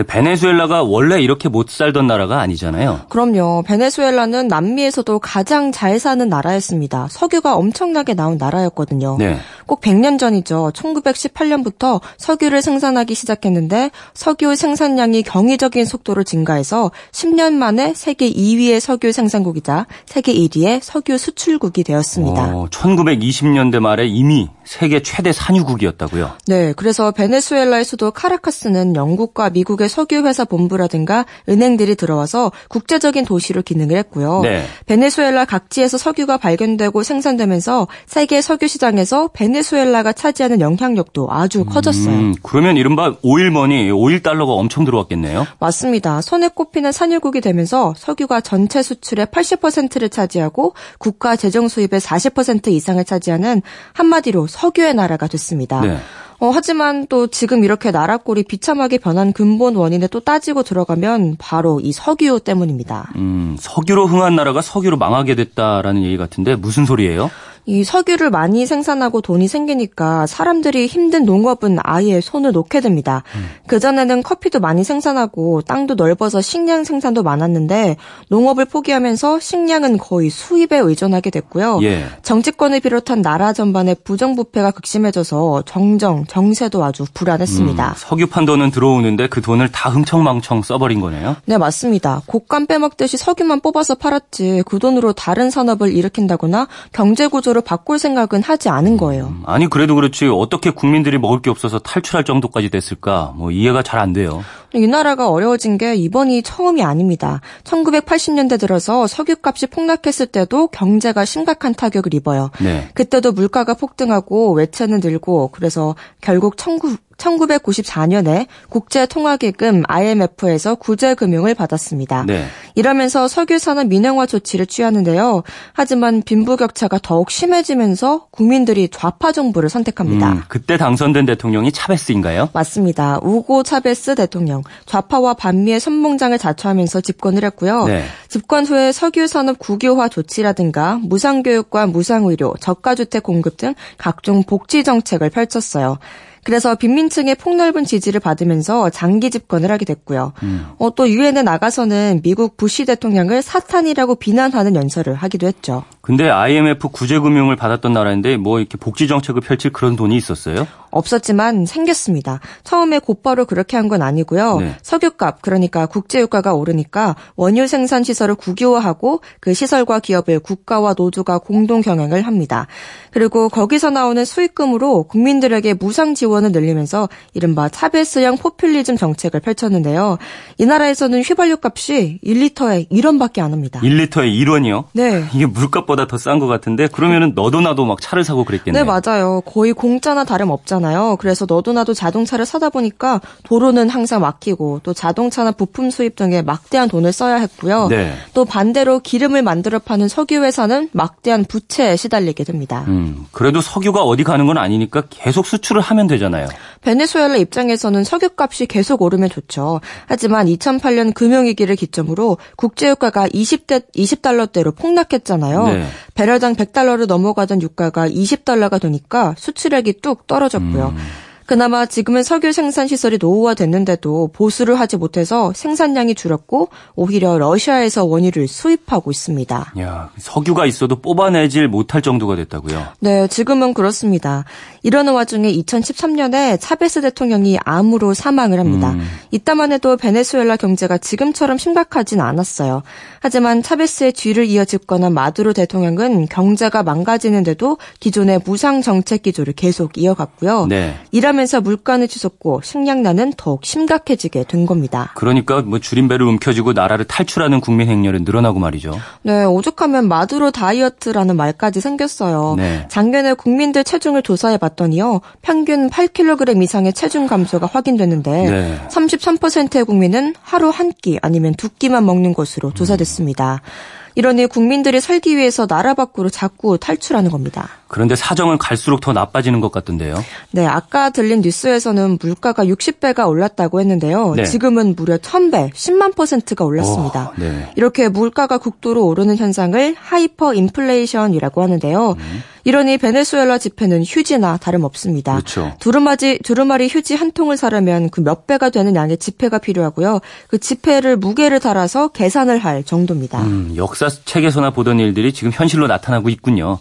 베네수엘라가 0.06 0.82
원래 0.82 1.20
이렇게 1.20 1.48
못 1.48 1.70
살던 1.70 2.06
나라가 2.06 2.40
아니잖아요. 2.40 3.02
그럼요. 3.08 3.62
베네수엘라는 3.66 4.48
남미에서도 4.48 5.18
가장 5.20 5.72
잘 5.72 5.98
사는 5.98 6.28
나라였습니다. 6.28 7.08
석유가 7.10 7.56
엄청나게 7.56 8.14
나온 8.14 8.36
나라였거든요. 8.38 9.16
네. 9.18 9.38
꼭 9.66 9.80
100년 9.80 10.18
전이죠. 10.18 10.72
1918년부터 10.74 12.00
석유를 12.18 12.62
생산하기 12.62 13.14
시작했는데 13.14 13.90
석유 14.14 14.54
생산량이 14.54 15.22
경이적인 15.22 15.84
속도로 15.84 16.24
증가해서 16.24 16.90
10년 17.12 17.52
만에 17.54 17.94
세계 17.94 18.30
2위의 18.30 18.80
석유 18.80 19.12
생산국이자 19.12 19.86
세계 20.06 20.34
1위의 20.34 20.80
석유 20.82 21.18
수출국이 21.18 21.84
되었습니다. 21.84 22.56
어, 22.56 22.66
1920년대 22.70 23.80
말에 23.80 24.06
이미 24.06 24.48
세계 24.70 25.02
최대 25.02 25.32
산유국이었다고요? 25.32 26.30
네, 26.46 26.72
그래서 26.76 27.10
베네수엘라의 27.10 27.84
수도 27.84 28.12
카라카스는 28.12 28.94
영국과 28.94 29.50
미국의 29.50 29.88
석유 29.88 30.24
회사 30.24 30.44
본부라든가 30.44 31.26
은행들이 31.48 31.96
들어와서 31.96 32.52
국제적인 32.68 33.24
도시로 33.24 33.62
기능을 33.62 33.96
했고요. 33.96 34.42
네. 34.44 34.64
베네수엘라 34.86 35.46
각지에서 35.46 35.98
석유가 35.98 36.36
발견되고 36.36 37.02
생산되면서 37.02 37.88
세계 38.06 38.40
석유 38.40 38.68
시장에서 38.68 39.26
베네수엘라가 39.32 40.12
차지하는 40.12 40.60
영향력도 40.60 41.26
아주 41.32 41.62
음, 41.62 41.64
커졌어요. 41.64 42.34
그러면 42.44 42.76
이른바 42.76 43.16
오일머니, 43.22 43.90
오일 43.90 44.22
달러가 44.22 44.52
엄청 44.52 44.84
들어왔겠네요? 44.84 45.48
맞습니다. 45.58 46.20
손에 46.20 46.46
꼽히는 46.46 46.92
산유국이 46.92 47.40
되면서 47.40 47.92
석유가 47.96 48.40
전체 48.40 48.84
수출의 48.84 49.26
80%를 49.26 50.10
차지하고 50.10 50.74
국가 50.98 51.34
재정 51.34 51.66
수입의 51.66 51.98
40% 51.98 52.68
이상을 52.68 53.04
차지하는 53.04 53.62
한마디로 53.94 54.46
석유의 54.60 54.94
나라가 54.94 55.26
됐습니다. 55.26 55.80
네. 55.80 55.98
어, 56.38 56.50
하지만 56.54 57.06
또 57.08 57.26
지금 57.26 57.64
이렇게 57.64 57.90
나라 57.90 58.16
꼴이 58.16 58.44
비참하게 58.44 58.98
변한 58.98 59.32
근본 59.32 59.76
원인에 59.76 60.06
또 60.08 60.20
따지고 60.20 60.62
들어가면 60.62 61.36
바로 61.38 61.80
이 61.80 61.92
석유 61.92 62.40
때문입니다. 62.40 63.10
음, 63.16 63.56
석유로 63.58 64.06
흥한 64.06 64.36
나라가 64.36 64.62
석유로 64.62 64.96
망하게 64.96 65.34
됐다라는 65.34 66.02
얘기 66.02 66.16
같은데 66.16 66.56
무슨 66.56 66.86
소리예요? 66.86 67.30
이 67.66 67.84
석유를 67.84 68.30
많이 68.30 68.66
생산하고 68.66 69.20
돈이 69.20 69.46
생기니까 69.48 70.26
사람들이 70.26 70.86
힘든 70.86 71.24
농업은 71.24 71.78
아예 71.82 72.20
손을 72.20 72.52
놓게 72.52 72.80
됩니다. 72.80 73.22
음. 73.34 73.46
그전에는 73.66 74.22
커피도 74.22 74.60
많이 74.60 74.82
생산하고 74.82 75.62
땅도 75.62 75.94
넓어서 75.94 76.40
식량 76.40 76.84
생산도 76.84 77.22
많았는데 77.22 77.96
농업을 78.28 78.64
포기하면서 78.64 79.40
식량은 79.40 79.98
거의 79.98 80.30
수입에 80.30 80.78
의존하게 80.78 81.30
됐고요. 81.30 81.80
예. 81.82 82.04
정치권을 82.22 82.80
비롯한 82.80 83.22
나라 83.22 83.52
전반의 83.52 83.96
부정부패가 84.04 84.70
극심해져서 84.72 85.64
정정, 85.66 86.24
정세도 86.26 86.82
아주 86.82 87.04
불안했습니다. 87.12 87.88
음, 87.88 87.94
석유 87.96 88.26
판 88.26 88.46
돈은 88.46 88.70
들어오는데 88.70 89.28
그 89.28 89.42
돈을 89.42 89.70
다 89.70 89.90
흥청망청 89.90 90.62
써버린 90.62 91.00
거네요? 91.00 91.36
네, 91.46 91.58
맞습니다. 91.58 92.22
곡간 92.26 92.66
빼먹듯이 92.66 93.16
석유만 93.16 93.60
뽑아서 93.60 93.94
팔았지 93.94 94.62
그 94.66 94.78
돈으로 94.78 95.12
다른 95.12 95.50
산업을 95.50 95.92
일으킨다거나 95.94 96.68
경제구조 96.92 97.49
구조로 97.50 97.60
바꿀 97.62 97.98
생각은 97.98 98.42
하지 98.42 98.68
않은 98.68 98.96
거예요. 98.96 99.26
음, 99.26 99.42
아니 99.46 99.68
그래도 99.68 99.94
그렇지 99.94 100.26
어떻게 100.26 100.70
국민들이 100.70 101.18
먹을 101.18 101.42
게 101.42 101.50
없어서 101.50 101.78
탈출할 101.78 102.24
정도까지 102.24 102.70
됐을까? 102.70 103.32
뭐 103.36 103.50
이해가 103.50 103.82
잘 103.82 104.00
안 104.00 104.12
돼요. 104.14 104.42
이 104.74 104.86
나라가 104.86 105.28
어려워진 105.30 105.78
게 105.78 105.94
이번이 105.94 106.42
처음이 106.42 106.82
아닙니다. 106.82 107.40
1980년대 107.64 108.58
들어서 108.58 109.06
석유값이 109.06 109.66
폭락했을 109.68 110.26
때도 110.26 110.68
경제가 110.68 111.24
심각한 111.24 111.74
타격을 111.74 112.14
입어요. 112.14 112.50
네. 112.60 112.88
그때도 112.94 113.32
물가가 113.32 113.74
폭등하고 113.74 114.52
외채는 114.52 115.00
늘고 115.00 115.50
그래서 115.52 115.96
결국 116.20 116.56
19, 116.58 116.96
1994년에 117.20 118.46
국제통화기금 118.68 119.82
IMF에서 119.86 120.74
구제금융을 120.76 121.54
받았습니다. 121.54 122.24
네. 122.26 122.46
이러면서 122.74 123.28
석유산업 123.28 123.88
민영화 123.88 124.26
조치를 124.26 124.66
취하는데요. 124.66 125.42
하지만 125.72 126.22
빈부격차가 126.22 126.98
더욱 127.02 127.30
심해지면서 127.30 128.26
국민들이 128.30 128.88
좌파 128.88 129.32
정부를 129.32 129.68
선택합니다. 129.68 130.32
음, 130.32 130.42
그때 130.48 130.76
당선된 130.76 131.26
대통령이 131.26 131.72
차베스인가요? 131.72 132.50
맞습니다. 132.52 133.18
우고 133.22 133.62
차베스 133.62 134.14
대통령. 134.14 134.59
좌파와 134.86 135.34
반미의 135.34 135.80
선봉장을 135.80 136.36
자처하면서 136.38 137.00
집권을 137.00 137.44
했고요. 137.44 137.84
네. 137.84 138.04
집권 138.28 138.66
후에 138.66 138.92
석유 138.92 139.26
산업 139.26 139.58
국유화 139.58 140.08
조치라든가 140.08 140.98
무상 141.02 141.42
교육과 141.42 141.86
무상 141.86 142.24
의료, 142.24 142.54
저가 142.60 142.94
주택 142.94 143.22
공급 143.22 143.56
등 143.56 143.74
각종 143.98 144.42
복지 144.44 144.84
정책을 144.84 145.30
펼쳤어요. 145.30 145.98
그래서 146.42 146.74
빈민층의 146.74 147.34
폭넓은 147.34 147.84
지지를 147.84 148.20
받으면서 148.20 148.90
장기 148.90 149.30
집권을 149.30 149.70
하게 149.70 149.84
됐고요. 149.84 150.32
음. 150.42 150.66
어, 150.78 150.94
또 150.94 151.08
유엔에 151.08 151.42
나가서는 151.42 152.20
미국 152.22 152.56
부시 152.56 152.86
대통령을 152.86 153.42
사탄이라고 153.42 154.14
비난하는 154.16 154.74
연설을 154.74 155.14
하기도 155.14 155.46
했죠. 155.46 155.84
근데 156.00 156.30
IMF 156.30 156.88
구제금융을 156.88 157.56
받았던 157.56 157.92
나라인데 157.92 158.36
뭐 158.38 158.58
이렇게 158.58 158.78
복지 158.78 159.06
정책을 159.06 159.42
펼칠 159.42 159.72
그런 159.72 159.96
돈이 159.96 160.16
있었어요? 160.16 160.66
없었지만 160.90 161.66
생겼습니다. 161.66 162.40
처음에 162.64 162.98
곧바로 162.98 163.44
그렇게 163.44 163.76
한 163.76 163.90
건 163.90 164.02
아니고요. 164.02 164.58
네. 164.60 164.76
석유값 164.82 165.42
그러니까 165.42 165.86
국제유가가 165.86 166.54
오르니까 166.54 167.16
원유 167.36 167.66
생산 167.66 168.04
시설을 168.04 168.36
국유화하고 168.36 169.20
그 169.40 169.52
시설과 169.52 169.98
기업을 170.00 170.38
국가와 170.38 170.94
노조가 170.96 171.38
공동 171.38 171.80
경영을 171.80 172.22
합니다. 172.22 172.68
그리고 173.10 173.48
거기서 173.48 173.90
나오는 173.90 174.24
수익금으로 174.24 175.04
국민들에게 175.04 175.74
무상 175.74 176.14
지원을 176.14 176.52
늘리면서 176.52 177.08
이른바 177.34 177.68
차베스형 177.68 178.36
포퓰리즘 178.38 178.96
정책을 178.96 179.40
펼쳤는데요. 179.40 180.18
이 180.58 180.66
나라에서는 180.66 181.20
휘발유 181.22 181.56
값이 181.60 182.20
1리터에 182.24 182.88
1원밖에 182.90 183.40
안 183.40 183.52
합니다. 183.52 183.80
1리터에 183.82 184.32
1원이요? 184.32 184.84
네. 184.92 185.24
이게 185.34 185.46
물값보다 185.46 186.06
더 186.06 186.16
싼 186.16 186.38
것 186.38 186.46
같은데 186.46 186.86
그러면은 186.86 187.32
너도 187.34 187.60
나도 187.60 187.84
막 187.86 188.00
차를 188.00 188.22
사고 188.24 188.44
그랬겠네요. 188.44 188.84
네, 188.84 188.88
맞아요. 188.88 189.40
거의 189.46 189.72
공짜나 189.72 190.24
다름없잖아요. 190.24 190.79
많잖아요. 190.80 191.16
그래서 191.20 191.46
너도 191.48 191.72
나도 191.72 191.94
자동차를 191.94 192.44
사다 192.44 192.70
보니까 192.70 193.20
도로는 193.44 193.88
항상 193.88 194.20
막히고 194.20 194.80
또 194.82 194.92
자동차나 194.92 195.52
부품 195.52 195.90
수입 195.90 196.16
등에 196.16 196.42
막대한 196.42 196.88
돈을 196.88 197.12
써야 197.12 197.36
했고요. 197.36 197.88
네. 197.88 198.14
또 198.34 198.44
반대로 198.44 198.98
기름을 199.00 199.42
만들어 199.42 199.78
파는 199.78 200.08
석유 200.08 200.42
회사는 200.42 200.88
막대한 200.92 201.44
부채에 201.44 201.96
시달리게 201.96 202.44
됩니다. 202.44 202.84
음, 202.88 203.26
그래도 203.30 203.60
석유가 203.60 204.02
어디 204.02 204.24
가는 204.24 204.46
건 204.46 204.58
아니니까 204.58 205.04
계속 205.08 205.46
수출을 205.46 205.80
하면 205.80 206.06
되잖아요. 206.08 206.48
베네수엘라 206.82 207.36
입장에서는 207.36 208.04
석유값이 208.04 208.66
계속 208.66 209.02
오르면 209.02 209.28
좋죠. 209.30 209.80
하지만 210.06 210.46
2008년 210.46 211.14
금융위기를 211.14 211.76
기점으로 211.76 212.38
국제유가가 212.56 213.28
20대 213.28 213.84
20달러대로 213.94 214.74
폭락했잖아요. 214.74 215.66
네. 215.66 215.86
배럴당 216.14 216.54
100달러를 216.54 217.06
넘어가던 217.06 217.62
유가가 217.62 218.08
20달러가 218.08 218.80
되니까 218.80 219.34
수출액이 219.36 220.00
뚝 220.00 220.26
떨어졌고요. 220.26 220.94
음. 220.96 221.29
그나마 221.50 221.84
지금은 221.84 222.22
석유 222.22 222.52
생산 222.52 222.86
시설이 222.86 223.18
노후화됐는데도 223.20 224.30
보수를 224.32 224.78
하지 224.78 224.96
못해서 224.96 225.52
생산량이 225.52 226.14
줄었고 226.14 226.68
오히려 226.94 227.38
러시아에서 227.38 228.04
원유를 228.04 228.46
수입하고 228.46 229.10
있습니다. 229.10 229.72
야, 229.80 230.10
석유가 230.16 230.66
있어도 230.66 231.00
뽑아내질 231.00 231.66
못할 231.66 232.02
정도가 232.02 232.36
됐다고요? 232.36 232.86
네, 233.00 233.26
지금은 233.26 233.74
그렇습니다. 233.74 234.44
이러는 234.84 235.12
와중에 235.12 235.52
2013년에 235.52 236.58
차베스 236.60 237.00
대통령이 237.00 237.58
암으로 237.64 238.14
사망을 238.14 238.60
합니다. 238.60 238.92
음. 238.92 239.04
이따만 239.32 239.72
해도 239.72 239.96
베네수엘라 239.96 240.56
경제가 240.56 240.98
지금처럼 240.98 241.58
심각하진 241.58 242.20
않았어요. 242.20 242.84
하지만 243.18 243.64
차베스의 243.64 244.12
뒤를 244.12 244.44
이어 244.46 244.64
집권한 244.64 245.12
마두로 245.12 245.52
대통령은 245.52 246.26
경제가 246.26 246.84
망가지는데도 246.84 247.78
기존의 247.98 248.42
무상 248.44 248.82
정책 248.82 249.22
기조를 249.22 249.52
계속 249.54 249.98
이어갔고요. 249.98 250.66
네. 250.66 250.94
이라면 251.10 251.39
그러면서 251.40 251.60
물가는 251.62 252.06
치솟고 252.06 252.60
식량난은 252.62 253.32
더욱 253.36 253.64
심각해지게 253.64 254.44
된 254.44 254.66
겁니다. 254.66 255.10
그러니까 255.14 255.62
뭐 255.62 255.78
줄임배를 255.78 256.26
움켜쥐고 256.26 256.74
나라를 256.74 257.06
탈출하는 257.06 257.60
국민 257.60 257.88
행렬은 257.88 258.24
늘어나고 258.24 258.58
말이죠. 258.58 258.98
네, 259.22 259.44
오죽하면 259.44 260.06
마두로 260.06 260.50
다이어트라는 260.50 261.36
말까지 261.36 261.80
생겼어요. 261.80 262.56
네. 262.58 262.86
작년에 262.90 263.32
국민들 263.32 263.84
체중을 263.84 264.22
조사해 264.22 264.58
봤더니요. 264.58 265.22
평균 265.40 265.88
8kg 265.88 266.62
이상의 266.62 266.92
체중 266.92 267.26
감소가 267.26 267.66
확인됐는데 267.66 268.30
네. 268.50 268.78
33%의 268.90 269.84
국민은 269.84 270.34
하루 270.42 270.68
한 270.68 270.90
끼 271.00 271.18
아니면 271.22 271.54
두 271.54 271.68
끼만 271.70 272.04
먹는 272.04 272.34
것으로 272.34 272.74
조사됐습니다. 272.74 273.62
음. 273.64 273.99
이러니 274.14 274.46
국민들이 274.46 275.00
살기 275.00 275.36
위해서 275.36 275.66
나라 275.66 275.94
밖으로 275.94 276.28
자꾸 276.28 276.78
탈출하는 276.78 277.30
겁니다. 277.30 277.68
그런데 277.88 278.14
사정은 278.14 278.58
갈수록 278.58 279.00
더 279.00 279.12
나빠지는 279.12 279.60
것 279.60 279.72
같던데요. 279.72 280.22
네, 280.52 280.66
아까 280.66 281.10
들린 281.10 281.40
뉴스에서는 281.40 282.18
물가가 282.20 282.64
60배가 282.64 283.28
올랐다고 283.28 283.80
했는데요. 283.80 284.34
네. 284.36 284.44
지금은 284.44 284.94
무려 284.96 285.16
1000배, 285.16 285.72
10만 285.72 286.14
퍼센트가 286.14 286.64
올랐습니다. 286.64 287.32
오, 287.36 287.40
네. 287.40 287.72
이렇게 287.76 288.08
물가가 288.08 288.58
극도로 288.58 289.04
오르는 289.06 289.36
현상을 289.36 289.96
하이퍼 289.98 290.54
인플레이션이라고 290.54 291.62
하는데요. 291.62 292.16
음. 292.18 292.42
이러니 292.64 292.96
베네수엘라 292.98 293.58
지폐는 293.58 294.04
휴지나 294.06 294.56
다름없습니다. 294.56 295.32
그렇죠. 295.34 295.72
두루마리, 295.80 296.38
두루마리 296.38 296.88
휴지 296.88 297.14
한 297.16 297.32
통을 297.32 297.56
사려면 297.56 298.08
그 298.08 298.20
몇 298.30 298.46
배가 298.46 298.70
되는 298.70 298.94
양의 298.94 299.16
지폐가 299.18 299.58
필요하고요. 299.58 300.20
그 300.48 300.58
지폐를 300.58 301.16
무게를 301.16 301.58
달아서 301.58 302.08
계산을 302.08 302.58
할 302.58 302.84
정도입니다. 302.84 303.40
음, 303.42 303.72
역사 303.76 304.08
책에서나 304.08 304.70
보던 304.70 305.00
일들이 305.00 305.32
지금 305.32 305.50
현실로 305.52 305.86
나타나고 305.86 306.28
있군요. 306.28 306.78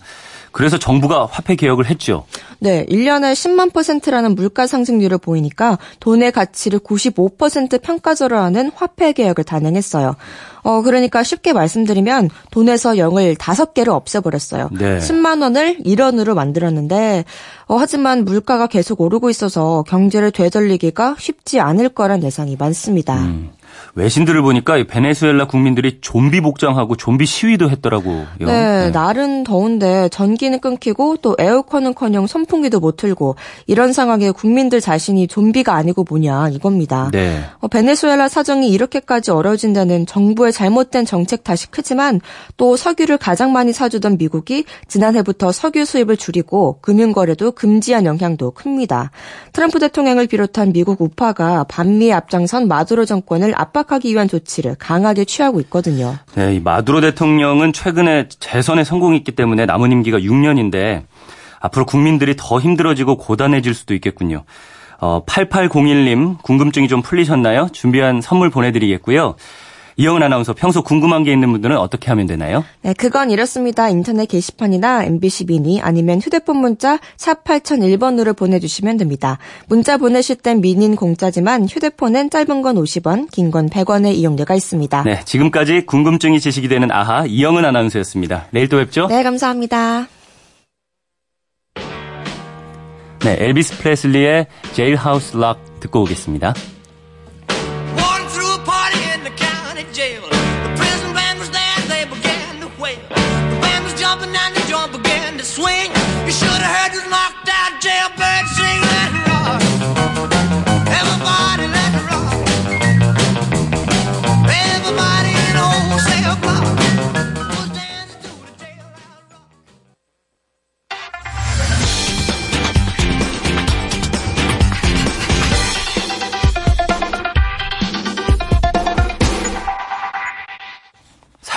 그래서 0.52 0.78
정부가 0.78 1.28
화폐 1.30 1.56
개혁을 1.56 1.88
했죠. 1.88 2.26
네, 2.60 2.86
1년에 2.88 3.34
10만 3.34 3.74
퍼센트라는 3.74 4.36
물가 4.36 4.68
상승률을 4.68 5.18
보이니까 5.18 5.78
돈의 6.00 6.32
가치를 6.32 6.80
95% 6.80 7.82
평가절하 7.82 8.44
하는 8.44 8.72
화폐 8.76 9.14
개혁을 9.14 9.44
단행했어요. 9.44 10.16
어, 10.64 10.82
그러니까 10.82 11.24
쉽게 11.24 11.54
말씀드리면 11.54 12.30
돈에서 12.52 12.94
0을 12.94 13.36
5개를 13.38 13.90
없애버렸어요. 13.90 14.70
네. 14.78 15.00
10만 15.00 15.42
원을 15.42 15.78
1원으로 15.80 16.34
만들었는데, 16.34 17.24
어, 17.68 17.78
하지만 17.78 18.26
물가가 18.26 18.68
계속 18.68 19.00
오르고 19.02 19.30
있어서 19.30 19.84
경제를 19.88 20.32
되돌리기가 20.32 21.16
쉽지 21.18 21.60
않을 21.60 21.90
거란 21.90 22.24
예상이 22.24 22.58
많습니다. 22.60 23.16
음. 23.22 23.52
외신들을 23.96 24.42
보니까 24.42 24.84
베네수엘라 24.88 25.48
국민들이 25.48 26.00
좀비 26.02 26.42
복장하고 26.42 26.96
좀비 26.96 27.26
시위도 27.26 27.70
했더라고요. 27.70 28.26
네, 28.40 28.46
네, 28.46 28.90
날은 28.92 29.44
더운데 29.44 30.10
전기는 30.10 30.60
끊기고 30.60 31.18
또 31.18 31.36
에어컨은커녕 31.38 32.28
선풍기도 32.28 32.80
못 32.80 32.98
틀고 32.98 33.36
이런 33.68 33.94
상황에 33.94 34.32
국민들 34.32 34.82
자신이 34.82 35.28
좀비가 35.28 35.74
아니고 35.74 36.06
뭐냐 36.08 36.50
이겁니다. 36.50 37.10
네. 37.12 37.42
어, 37.60 37.68
베네수엘라 37.68 38.28
사정이 38.28 38.70
이렇게까지 38.70 39.32
어려워진 39.32 39.74
데는 39.74 40.06
정부의 40.06 40.54
잘못된 40.54 41.06
정책 41.06 41.44
탓이 41.44 41.68
크지만 41.72 42.22
또 42.58 42.76
석유를 42.76 43.18
가장 43.18 43.52
많이 43.52 43.74
사주던 43.74 44.18
미국이 44.18 44.66
지난해부터 44.88 45.52
석유 45.52 45.86
수입을 45.86 46.18
줄이고 46.18 46.80
금융 46.82 47.12
거래도 47.12 47.52
금지한 47.52 48.06
영향도 48.06 48.52
큽니다. 48.52 49.12
트럼프 49.54 49.80
대통령을 49.80 50.28
비롯한 50.28 50.74
미국 50.74 51.02
우파가 51.02 51.64
반미에 51.64 52.14
앞장선 52.14 52.68
마두로 52.68 53.06
정권을 53.06 53.54
압박 53.56 53.69
압박하기 53.70 54.12
위한 54.12 54.28
조치를 54.28 54.76
강하게 54.80 55.26
취하고 55.26 55.60
있거든요. 55.62 56.18
네, 56.36 56.56
이 56.56 56.60
마두로 56.60 57.02
대통령은 57.02 57.74
최근에 57.74 58.28
재선에 58.30 58.84
성공했기 58.84 59.32
때문에 59.34 59.66
남은 59.66 59.92
임기가 59.92 60.20
6년인데 60.20 61.04
앞으로 61.60 61.86
국민들이 61.86 62.36
더 62.38 62.60
힘들어지고 62.60 63.18
고단해질 63.18 63.74
수도 63.74 63.94
있겠군요. 63.94 64.44
어, 65.00 65.24
8801님 65.26 66.42
궁금증이 66.42 66.88
좀 66.88 67.02
풀리셨나요? 67.02 67.70
준비한 67.72 68.22
선물 68.22 68.50
보내드리겠고요. 68.50 69.36
이영은 70.00 70.24
아나운서 70.24 70.54
평소 70.54 70.82
궁금한 70.82 71.26
게 71.26 71.34
있는 71.34 71.52
분들은 71.52 71.78
어떻게 71.78 72.08
하면 72.08 72.26
되나요? 72.26 72.64
네, 72.84 72.94
그건 72.94 73.32
이렇습니다. 73.32 73.90
인터넷 73.90 74.28
게시판이나 74.28 75.04
MBC 75.04 75.48
미니 75.48 75.82
아니면 75.82 76.22
휴대폰 76.22 76.56
문자 76.56 77.00
샵 77.18 77.44
8001번으로 77.44 78.34
보내주시면 78.34 78.96
됩니다. 78.96 79.40
문자 79.68 79.98
보내실 79.98 80.38
땐 80.38 80.62
미니는 80.62 80.96
공짜지만 80.96 81.68
휴대폰은 81.68 82.30
짧은 82.30 82.62
건 82.62 82.78
50원, 82.78 83.30
긴 83.30 83.52
건 83.52 83.68
100원의 83.70 84.14
이용료가 84.14 84.56
있습니다. 84.56 85.04
네, 85.04 85.20
지금까지 85.26 85.86
궁금증이 85.86 86.40
지식이 86.40 86.70
되는 86.70 86.92
아하 86.92 87.26
이영은 87.26 87.66
아나운서였습니다. 87.66 88.46
내일 88.52 88.70
또 88.70 88.78
뵙죠? 88.78 89.08
네, 89.08 89.22
감사합니다. 89.22 90.08
네, 93.26 93.36
엘비스 93.38 93.80
프레슬리의 93.80 94.48
제일하우스 94.72 95.36
락 95.36 95.60
듣고 95.82 96.04
오겠습니다. 96.04 96.54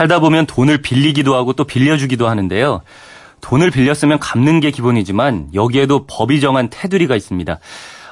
살다 0.03 0.19
보면 0.19 0.47
돈을 0.47 0.79
빌리기도 0.79 1.37
하고 1.37 1.53
또 1.53 1.65
빌려주기도 1.65 2.29
하는데요. 2.29 2.83
돈을 3.43 3.71
빌렸으면 3.71 4.19
갚는 4.19 4.61
게 4.61 4.71
기본이지만 4.71 5.51
여기에도 5.53 6.07
법이 6.07 6.41
정한 6.41 6.69
테두리가 6.71 7.15
있습니다. 7.15 7.59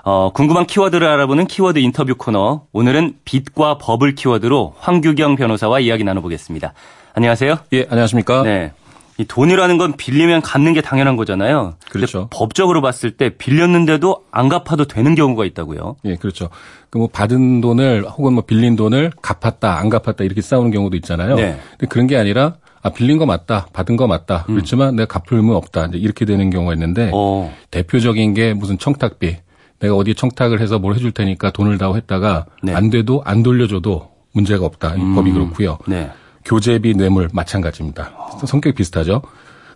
어, 0.02 0.30
궁금한 0.34 0.66
키워드를 0.66 1.06
알아보는 1.06 1.46
키워드 1.46 1.78
인터뷰 1.78 2.14
코너. 2.16 2.64
오늘은 2.72 3.14
빚과 3.24 3.78
법을 3.78 4.14
키워드로 4.14 4.74
황규경 4.78 5.36
변호사와 5.36 5.80
이야기 5.80 6.04
나눠보겠습니다. 6.04 6.74
안녕하세요. 7.14 7.58
예, 7.72 7.86
안녕하십니까. 7.88 8.42
네. 8.42 8.72
이 9.18 9.24
돈이라는 9.26 9.76
건 9.76 9.92
빌리면 9.98 10.40
갚는 10.40 10.72
게 10.72 10.80
당연한 10.80 11.16
거잖아요. 11.16 11.74
그렇죠. 11.90 12.28
법적으로 12.30 12.80
봤을 12.80 13.10
때 13.10 13.28
빌렸는데도 13.28 14.24
안 14.30 14.48
갚아도 14.48 14.86
되는 14.86 15.14
경우가 15.14 15.44
있다고요. 15.44 15.96
예, 16.06 16.16
그렇죠. 16.16 16.48
그 16.88 16.98
뭐 16.98 17.06
받은 17.06 17.60
돈을 17.60 18.04
혹은 18.08 18.32
뭐 18.32 18.42
빌린 18.44 18.76
돈을 18.76 19.12
갚았다, 19.20 19.78
안 19.78 19.90
갚았다 19.90 20.24
이렇게 20.24 20.40
싸우는 20.40 20.70
경우도 20.70 20.96
있잖아요. 20.96 21.36
네. 21.36 21.60
근데 21.72 21.86
그런 21.86 22.06
게 22.06 22.16
아니라 22.16 22.54
아 22.82 22.90
빌린 22.90 23.18
거 23.18 23.26
맞다, 23.26 23.66
받은 23.72 23.96
거 23.96 24.06
맞다. 24.06 24.46
음. 24.48 24.54
그렇지만 24.54 24.96
내가 24.96 25.06
갚을 25.20 25.38
의무 25.40 25.54
없다. 25.54 25.86
이제 25.86 25.98
이렇게 25.98 26.24
되는 26.24 26.48
경우가 26.50 26.72
있는데 26.74 27.10
어. 27.12 27.54
대표적인 27.70 28.34
게 28.34 28.54
무슨 28.54 28.78
청탁비. 28.78 29.36
내가 29.80 29.94
어디 29.94 30.14
청탁을 30.14 30.60
해서 30.60 30.78
뭘 30.78 30.94
해줄 30.94 31.12
테니까 31.12 31.50
돈을 31.50 31.78
다고 31.78 31.96
했다가 31.96 32.46
네. 32.62 32.74
안 32.74 32.90
돼도 32.90 33.22
안 33.24 33.42
돌려줘도 33.42 34.10
문제가 34.32 34.64
없다. 34.66 34.94
이 34.96 35.00
음. 35.00 35.14
법이 35.14 35.32
그렇고요. 35.32 35.78
네. 35.86 36.10
교재비 36.44 36.94
뇌물 36.94 37.28
마찬가지입니다. 37.32 38.12
성격이 38.46 38.74
비슷하죠. 38.76 39.22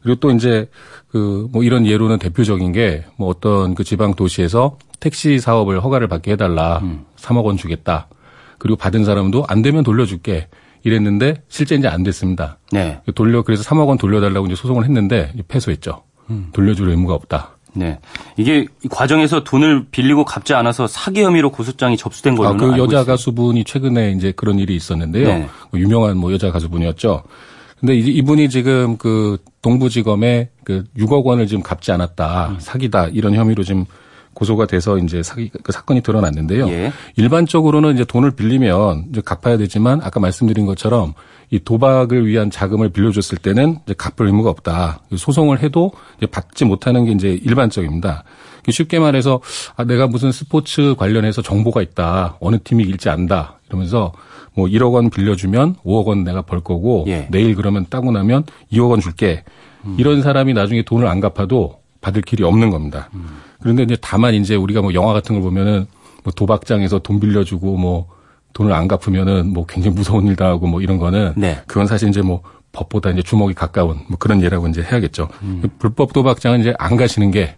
그리고 0.02 0.20
또 0.20 0.30
이제 0.30 0.68
그 1.10 1.48
뭐 1.52 1.62
이런 1.62 1.86
예로는 1.86 2.18
대표적인 2.18 2.72
게 2.72 3.04
뭐 3.16 3.28
어떤 3.28 3.74
그 3.74 3.84
지방 3.84 4.14
도시에서 4.14 4.78
택시 5.00 5.38
사업을 5.38 5.82
허가를 5.82 6.08
받게 6.08 6.32
해달라. 6.32 6.78
음. 6.82 7.04
3억 7.16 7.44
원 7.44 7.56
주겠다. 7.56 8.08
그리고 8.58 8.76
받은 8.76 9.04
사람도 9.04 9.44
안 9.48 9.60
되면 9.62 9.84
돌려줄게. 9.84 10.48
이랬는데 10.84 11.42
실제 11.48 11.74
이제 11.74 11.88
안 11.88 12.02
됐습니다. 12.02 12.58
네. 12.70 13.00
돌려 13.14 13.42
그래서 13.42 13.62
3억 13.64 13.88
원 13.88 13.98
돌려달라고 13.98 14.46
이제 14.46 14.54
소송을 14.54 14.84
했는데 14.84 15.32
패소했죠. 15.48 16.02
음. 16.30 16.48
돌려줄 16.52 16.90
의무가 16.90 17.14
없다. 17.14 17.56
네. 17.74 17.98
이게 18.36 18.66
과정에서 18.90 19.42
돈을 19.42 19.86
빌리고 19.90 20.24
갚지 20.24 20.54
않아서 20.54 20.86
사기 20.86 21.22
혐의로 21.22 21.50
고소장이 21.50 21.96
접수된 21.96 22.36
걸로 22.36 22.50
아, 22.50 22.52
그 22.52 22.66
여자 22.72 22.82
있습니다. 22.82 23.04
가수분이 23.04 23.64
최근에 23.64 24.12
이제 24.12 24.32
그런 24.32 24.58
일이 24.58 24.76
있었는데요. 24.76 25.26
네. 25.26 25.48
뭐 25.70 25.80
유명한 25.80 26.16
뭐 26.16 26.32
여자 26.32 26.52
가수분이었죠. 26.52 27.24
근데 27.80 27.96
이분이 27.96 28.48
지금 28.48 28.96
그 28.96 29.38
동부지검에 29.62 30.50
그 30.62 30.84
6억 30.96 31.24
원을 31.24 31.46
지금 31.46 31.62
갚지 31.62 31.90
않았다. 31.92 32.48
음. 32.50 32.56
사기다. 32.60 33.08
이런 33.08 33.34
혐의로 33.34 33.62
지금 33.64 33.84
고소가 34.34 34.66
돼서 34.66 34.98
이제 34.98 35.22
사기 35.22 35.50
그 35.62 35.72
사건이 35.72 36.02
드러났는데요. 36.02 36.68
예. 36.68 36.92
일반적으로는 37.16 37.94
이제 37.94 38.04
돈을 38.04 38.32
빌리면 38.32 39.06
이제 39.10 39.22
갚아야 39.24 39.56
되지만 39.56 40.00
아까 40.02 40.20
말씀드린 40.20 40.66
것처럼 40.66 41.14
이 41.50 41.58
도박을 41.58 42.26
위한 42.26 42.50
자금을 42.50 42.90
빌려줬을 42.90 43.38
때는 43.38 43.78
이제 43.84 43.94
갚을 43.96 44.26
의무가 44.26 44.50
없다. 44.50 45.00
소송을 45.16 45.62
해도 45.62 45.92
이제 46.18 46.26
받지 46.26 46.64
못하는 46.64 47.04
게 47.04 47.12
이제 47.12 47.38
일반적입니다. 47.42 48.24
쉽게 48.68 48.98
말해서 48.98 49.40
아, 49.76 49.84
내가 49.84 50.06
무슨 50.06 50.32
스포츠 50.32 50.94
관련해서 50.96 51.42
정보가 51.42 51.82
있다. 51.82 52.36
어느 52.40 52.56
팀이 52.62 52.82
일지 52.84 53.08
안다. 53.08 53.60
이러면서 53.68 54.12
뭐 54.54 54.66
1억 54.66 54.92
원 54.92 55.10
빌려주면 55.10 55.76
5억 55.84 56.06
원 56.06 56.24
내가 56.24 56.42
벌 56.42 56.60
거고 56.60 57.04
예. 57.08 57.28
내일 57.30 57.54
그러면 57.54 57.86
따고 57.90 58.10
나면 58.10 58.44
2억 58.72 58.90
원 58.90 59.00
줄게. 59.00 59.44
음. 59.84 59.96
이런 59.98 60.22
사람이 60.22 60.54
나중에 60.54 60.82
돈을 60.82 61.06
안 61.06 61.20
갚아도 61.20 61.80
받을 62.00 62.22
길이 62.22 62.44
없는 62.44 62.70
겁니다. 62.70 63.10
음. 63.14 63.26
그런데 63.64 63.82
이제 63.82 63.96
다만 63.98 64.34
이제 64.34 64.54
우리가 64.54 64.82
뭐 64.82 64.92
영화 64.92 65.14
같은 65.14 65.34
걸 65.34 65.42
보면은 65.42 65.86
뭐 66.22 66.30
도박장에서 66.34 66.98
돈 66.98 67.18
빌려주고 67.18 67.78
뭐 67.78 68.08
돈을 68.52 68.74
안 68.74 68.86
갚으면은 68.86 69.54
뭐 69.54 69.64
굉장히 69.64 69.96
무서운 69.96 70.26
일 70.26 70.36
당하고 70.36 70.66
뭐 70.66 70.82
이런 70.82 70.98
거는 70.98 71.32
네. 71.34 71.58
그건 71.66 71.86
사실 71.86 72.10
이제 72.10 72.20
뭐 72.20 72.42
법보다 72.72 73.10
이제 73.10 73.22
주먹이 73.22 73.54
가까운 73.54 74.00
뭐 74.06 74.18
그런 74.18 74.42
예라고 74.42 74.68
이제 74.68 74.82
해야겠죠. 74.82 75.28
음. 75.42 75.62
불법 75.78 76.12
도박장은 76.12 76.60
이제 76.60 76.74
안 76.78 76.96
가시는 76.98 77.30
게 77.30 77.56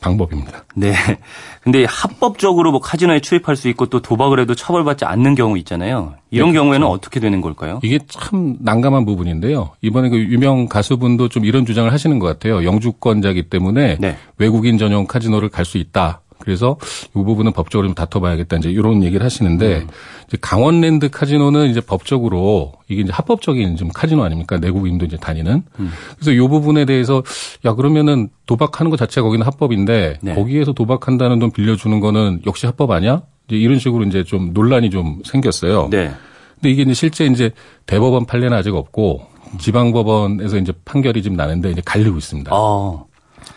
방법입니다. 0.00 0.64
네. 0.74 0.94
근데 1.62 1.84
합법적으로 1.84 2.70
뭐 2.70 2.80
카지노에 2.80 3.20
출입할 3.20 3.56
수 3.56 3.68
있고 3.68 3.86
또 3.86 4.00
도박을 4.00 4.38
해도 4.40 4.54
처벌받지 4.54 5.04
않는 5.04 5.34
경우 5.34 5.58
있잖아요. 5.58 6.14
이런 6.30 6.48
네, 6.48 6.52
그렇죠. 6.52 6.64
경우에는 6.64 6.86
어떻게 6.86 7.18
되는 7.20 7.40
걸까요? 7.40 7.80
이게 7.82 7.98
참 8.08 8.56
난감한 8.60 9.04
부분인데요. 9.04 9.70
이번에 9.82 10.08
그 10.08 10.16
유명 10.18 10.68
가수분도 10.68 11.28
좀 11.28 11.44
이런 11.44 11.66
주장을 11.66 11.92
하시는 11.92 12.18
것 12.18 12.26
같아요. 12.26 12.64
영주권자기 12.64 13.48
때문에 13.48 13.96
네. 14.00 14.16
외국인 14.38 14.78
전용 14.78 15.06
카지노를 15.06 15.48
갈 15.48 15.64
수 15.66 15.78
있다. 15.78 16.20
그래서 16.46 16.76
이 17.08 17.12
부분은 17.12 17.50
법적으로 17.50 17.88
좀 17.88 17.94
다퉈봐야겠다 17.96 18.58
이제 18.58 18.70
이런 18.70 19.02
얘기를 19.02 19.26
하시는데 19.26 19.78
음. 19.78 19.88
이제 20.28 20.38
강원랜드 20.40 21.10
카지노는 21.10 21.68
이제 21.68 21.80
법적으로 21.80 22.72
이게 22.86 23.02
이제 23.02 23.10
합법적인 23.12 23.74
좀 23.74 23.88
카지노 23.88 24.22
아닙니까 24.22 24.56
내국인도 24.58 25.06
이제 25.06 25.16
다니는 25.16 25.64
음. 25.80 25.90
그래서 26.14 26.30
이 26.30 26.38
부분에 26.38 26.84
대해서 26.84 27.24
야 27.64 27.74
그러면은 27.74 28.28
도박하는 28.46 28.90
것 28.90 28.96
자체가 28.96 29.24
거기는 29.24 29.44
합법인데 29.44 30.18
네. 30.22 30.34
거기에서 30.36 30.72
도박한다는 30.72 31.40
돈 31.40 31.50
빌려주는 31.50 31.98
거는 31.98 32.42
역시 32.46 32.66
합법 32.66 32.92
아니야? 32.92 33.22
이제 33.48 33.56
이런 33.56 33.80
식으로 33.80 34.04
이제 34.04 34.22
좀 34.22 34.52
논란이 34.52 34.90
좀 34.90 35.22
생겼어요. 35.24 35.88
네. 35.90 36.12
근데 36.54 36.70
이게 36.70 36.82
이제 36.82 36.94
실제 36.94 37.26
이제 37.26 37.50
대법원 37.86 38.26
판례는 38.26 38.56
아직 38.56 38.72
없고 38.72 39.26
지방법원에서 39.58 40.58
이제 40.58 40.72
판결이 40.84 41.22
지금 41.22 41.36
나는데 41.36 41.72
이제 41.72 41.82
갈리고 41.84 42.18
있습니다. 42.18 42.52
아. 42.54 43.04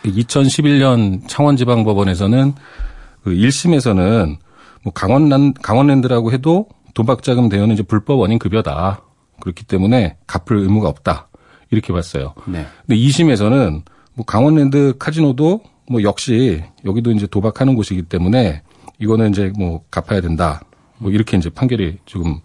2011년 0.04 1.26
창원지방법원에서는 1.28 2.54
그 3.22 3.30
1심에서는 3.30 4.36
뭐 4.82 4.92
강원란, 4.92 5.54
강원랜드라고 5.54 6.32
해도 6.32 6.68
도박자금 6.94 7.48
대여는 7.48 7.74
이제 7.74 7.82
불법 7.82 8.18
원인 8.18 8.38
급여다. 8.38 9.02
그렇기 9.40 9.64
때문에 9.64 10.16
갚을 10.26 10.58
의무가 10.58 10.88
없다. 10.88 11.28
이렇게 11.70 11.92
봤어요. 11.92 12.34
네. 12.46 12.66
근데 12.86 13.00
2심에서는 13.00 13.82
뭐 14.14 14.24
강원랜드 14.26 14.94
카지노도 14.98 15.62
뭐 15.88 16.02
역시 16.02 16.62
여기도 16.84 17.10
이제 17.12 17.26
도박하는 17.26 17.74
곳이기 17.74 18.02
때문에 18.02 18.62
이거는 18.98 19.30
이제 19.30 19.52
뭐 19.56 19.82
갚아야 19.90 20.20
된다. 20.20 20.60
뭐 20.98 21.10
이렇게 21.10 21.36
이제 21.36 21.48
판결이 21.48 21.98
지금 22.06 22.40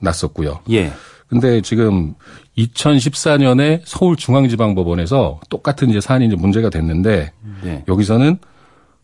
났었고요. 0.00 0.60
예. 0.70 0.92
근데 1.30 1.62
지금 1.62 2.14
2014년에 2.58 3.80
서울중앙지방법원에서 3.84 5.40
똑같은 5.48 5.88
이제 5.88 6.00
사안이 6.00 6.26
이제 6.26 6.36
문제가 6.36 6.68
됐는데 6.68 7.32
네. 7.62 7.84
여기서는 7.88 8.38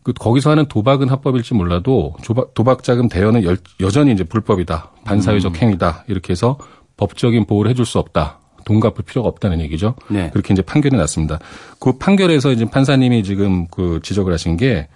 그 0.03 0.13
거기서 0.13 0.51
하는 0.51 0.67
도박은 0.67 1.09
합법일지 1.09 1.53
몰라도 1.53 2.13
도박, 2.23 2.53
도박 2.53 2.83
자금 2.83 3.09
대여는 3.09 3.43
여, 3.43 3.55
여전히 3.79 4.11
이제 4.11 4.23
불법이다. 4.23 4.91
반사회적 5.05 5.53
음. 5.53 5.57
행위다. 5.57 6.03
이렇게 6.07 6.31
해서 6.31 6.57
법적인 6.97 7.45
보호를 7.45 7.71
해줄 7.71 7.85
수 7.85 7.97
없다. 7.97 8.39
돈 8.65 8.79
갚을 8.79 8.95
필요가 9.05 9.29
없다는 9.29 9.61
얘기죠. 9.61 9.95
네. 10.09 10.29
그렇게 10.31 10.53
이제 10.53 10.61
판결이 10.61 10.95
났습니다. 10.95 11.39
그 11.79 11.97
판결에서 11.97 12.51
이제 12.51 12.65
판사님이 12.65 13.23
지금 13.23 13.67
그 13.67 13.99
지적을 14.03 14.31
하신 14.33 14.57
게 14.57 14.87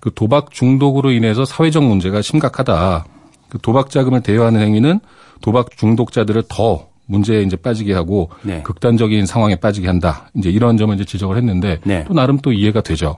그 0.00 0.10
도박 0.14 0.50
중독으로 0.50 1.12
인해서 1.12 1.44
사회적 1.44 1.84
문제가 1.84 2.22
심각하다. 2.22 3.04
그 3.50 3.58
도박 3.60 3.90
자금을 3.90 4.22
대여하는 4.22 4.60
행위는 4.60 5.00
도박 5.40 5.76
중독자들을 5.76 6.44
더 6.48 6.88
문제에 7.06 7.42
이제 7.42 7.56
빠지게 7.56 7.92
하고 7.92 8.30
네. 8.42 8.62
극단적인 8.62 9.26
상황에 9.26 9.56
빠지게 9.56 9.86
한다. 9.86 10.28
이제 10.34 10.48
이런 10.48 10.76
점을 10.76 10.94
이제 10.94 11.04
지적을 11.04 11.36
했는데 11.36 11.80
네. 11.84 12.04
또 12.06 12.14
나름 12.14 12.38
또 12.38 12.52
이해가 12.52 12.82
되죠. 12.82 13.16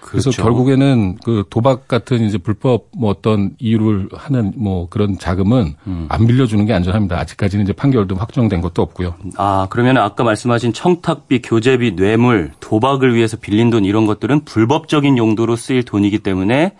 그래서 0.00 0.30
그렇죠. 0.30 0.44
결국에는 0.44 1.16
그 1.24 1.44
도박 1.50 1.88
같은 1.88 2.24
이제 2.24 2.38
불법 2.38 2.86
뭐 2.96 3.10
어떤 3.10 3.50
이유를 3.58 4.08
하는 4.12 4.52
뭐 4.56 4.88
그런 4.88 5.18
자금은 5.18 5.74
음. 5.88 6.06
안 6.08 6.26
빌려주는 6.28 6.64
게 6.64 6.72
안전합니다. 6.72 7.18
아직까지는 7.18 7.64
이제 7.64 7.72
판결도 7.72 8.14
확정된 8.14 8.60
것도 8.60 8.82
없고요. 8.82 9.14
아 9.36 9.66
그러면 9.68 9.98
아까 9.98 10.22
말씀하신 10.22 10.72
청탁비, 10.72 11.42
교재비, 11.42 11.96
뇌물, 11.96 12.52
도박을 12.60 13.16
위해서 13.16 13.36
빌린 13.36 13.68
돈 13.68 13.84
이런 13.84 14.06
것들은 14.06 14.44
불법적인 14.44 15.18
용도로 15.18 15.56
쓰일 15.56 15.82
돈이기 15.82 16.20
때문에 16.20 16.74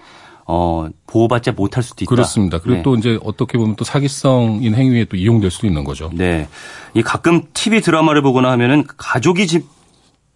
어, 0.48 0.88
보호받지 1.06 1.50
못할 1.52 1.82
수도 1.82 2.04
있다. 2.04 2.09
그렇습니다. 2.09 2.59
그리고 2.59 2.76
네. 2.76 2.82
또 2.82 2.94
이제 2.94 3.18
어떻게 3.22 3.59
보면 3.59 3.74
또 3.76 3.85
사기성인 3.85 4.74
행위에 4.74 5.06
또 5.06 5.16
이용될 5.16 5.50
수도 5.50 5.66
있는 5.66 5.82
거죠. 5.82 6.11
네. 6.14 6.48
이 6.94 7.02
가끔 7.02 7.42
TV 7.52 7.80
드라마를 7.80 8.22
보거나 8.22 8.50
하면은 8.52 8.85
가족이 8.96 9.46
집 9.48 9.76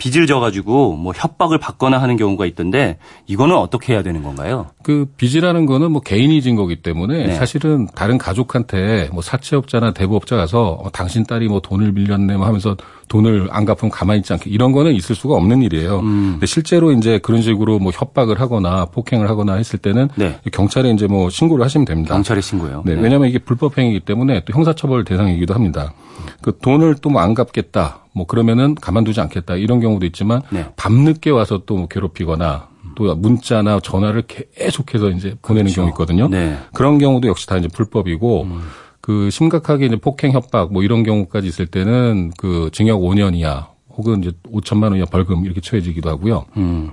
빚을 0.01 0.27
져가지고 0.27 0.97
뭐 0.97 1.13
협박을 1.15 1.59
받거나 1.59 1.99
하는 2.01 2.17
경우가 2.17 2.47
있던데 2.47 2.97
이거는 3.27 3.55
어떻게 3.55 3.93
해야 3.93 4.03
되는 4.03 4.23
건가요? 4.23 4.67
그 4.83 5.07
빚이라는 5.19 5.67
거는 5.67 5.93
뭐 5.93 6.01
개인이 6.01 6.41
진 6.41 6.57
거기 6.57 6.77
때문에 6.83 7.27
네. 7.27 7.35
사실은 7.35 7.87
다른 7.95 8.17
가족한테 8.19 9.11
뭐 9.13 9.23
사채업자나 9.23 9.93
대부업자 9.93 10.37
가서 10.37 10.79
어, 10.83 10.91
당신 10.91 11.25
딸이 11.25 11.49
뭐 11.49 11.61
돈을 11.61 11.93
빌렸네 11.93 12.37
뭐 12.39 12.47
하면서 12.47 12.77
돈을 13.09 13.49
안 13.51 13.65
갚으면 13.67 13.91
가만히 13.91 14.21
있지 14.21 14.33
않게 14.33 14.49
이런 14.51 14.73
거는 14.73 14.95
있을 14.95 15.15
수가 15.15 15.35
없는 15.35 15.63
일이에요. 15.63 15.99
음. 16.01 16.31
근데 16.33 16.47
실제로 16.47 16.93
이제 16.93 17.19
그런 17.19 17.43
식으로 17.43 17.79
뭐 17.79 17.93
협박을 17.95 18.41
하거나 18.41 18.87
폭행을 18.87 19.29
하거나 19.29 19.55
했을 19.55 19.79
때는 19.79 20.09
네. 20.17 20.39
경찰에 20.51 20.91
이제 20.91 21.07
뭐 21.07 21.29
신고를 21.29 21.65
하시면 21.65 21.85
됩니다. 21.85 22.15
경찰에 22.15 22.41
신고요. 22.41 22.83
네. 22.87 22.95
네. 22.95 23.03
왜냐하면 23.03 23.29
이게 23.29 23.39
불법 23.39 23.77
행위이기 23.77 24.01
때문에 24.01 24.45
또 24.47 24.53
형사처벌 24.55 25.05
대상이기도 25.05 25.53
합니다. 25.55 25.93
그 26.41 26.57
돈을 26.59 26.97
또 27.03 27.11
뭐 27.11 27.21
안 27.21 27.35
갚겠다. 27.35 28.00
뭐 28.13 28.27
그러면은 28.27 28.75
가만두지 28.75 29.21
않겠다. 29.21 29.57
이런 29.57 29.81
경우도 29.81 30.07
있지만 30.07 30.43
네. 30.51 30.67
밤늦게 30.77 31.31
와서 31.31 31.63
또뭐 31.65 31.87
괴롭히거나 31.89 32.69
또 32.97 33.15
문자나 33.15 33.81
전화를 33.81 34.25
계속해서 34.27 35.11
이제 35.11 35.37
보내는 35.43 35.67
그렇죠. 35.67 35.83
경우 35.83 35.89
있거든요. 35.91 36.29
네. 36.29 36.59
그런 36.73 36.99
경우도 36.99 37.29
역시 37.29 37.47
다 37.47 37.57
이제 37.57 37.69
불법이고 37.69 38.43
음. 38.43 38.61
그 39.01 39.31
심각하게 39.31 39.87
이제 39.87 39.97
폭행 39.97 40.33
협박 40.33 40.73
뭐 40.73 40.83
이런 40.83 41.03
경우까지 41.03 41.47
있을 41.49 41.67
때는 41.67 42.33
그 42.37 42.71
징역 42.73 43.01
5년 43.01 43.35
이하 43.35 43.69
혹은 43.91 44.21
이제 44.21 44.33
5천만 44.53 44.85
원 44.85 44.97
이하 44.97 45.07
벌금 45.07 45.45
이렇게 45.45 45.61
처해지기도 45.61 46.09
하고요. 46.11 46.47
음. 46.57 46.91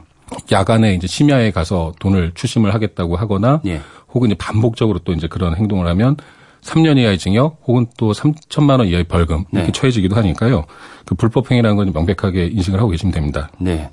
야간에 0.51 0.93
이제 0.93 1.07
심야에 1.07 1.51
가서 1.51 1.93
돈을 1.99 2.33
추심을 2.35 2.73
하겠다고 2.73 3.15
하거나 3.15 3.61
예. 3.65 3.81
혹은 4.13 4.29
이제 4.29 4.35
반복적으로 4.37 4.99
또 4.99 5.13
이제 5.13 5.27
그런 5.27 5.55
행동을 5.55 5.87
하면 5.87 6.17
3년 6.67 6.97
이하의 6.97 7.17
징역 7.17 7.61
혹은 7.65 7.87
또 7.97 8.11
3천만 8.11 8.79
원 8.79 8.87
이하의 8.87 9.05
벌금 9.05 9.45
이렇게 9.51 9.67
네. 9.67 9.71
처해지기도 9.71 10.15
하니까요. 10.15 10.65
그 11.05 11.15
불법 11.15 11.49
행위라는 11.49 11.77
건 11.77 11.91
명백하게 11.93 12.47
인식을 12.47 12.79
하고 12.79 12.89
계시면 12.89 13.13
됩니다. 13.13 13.49
네. 13.57 13.89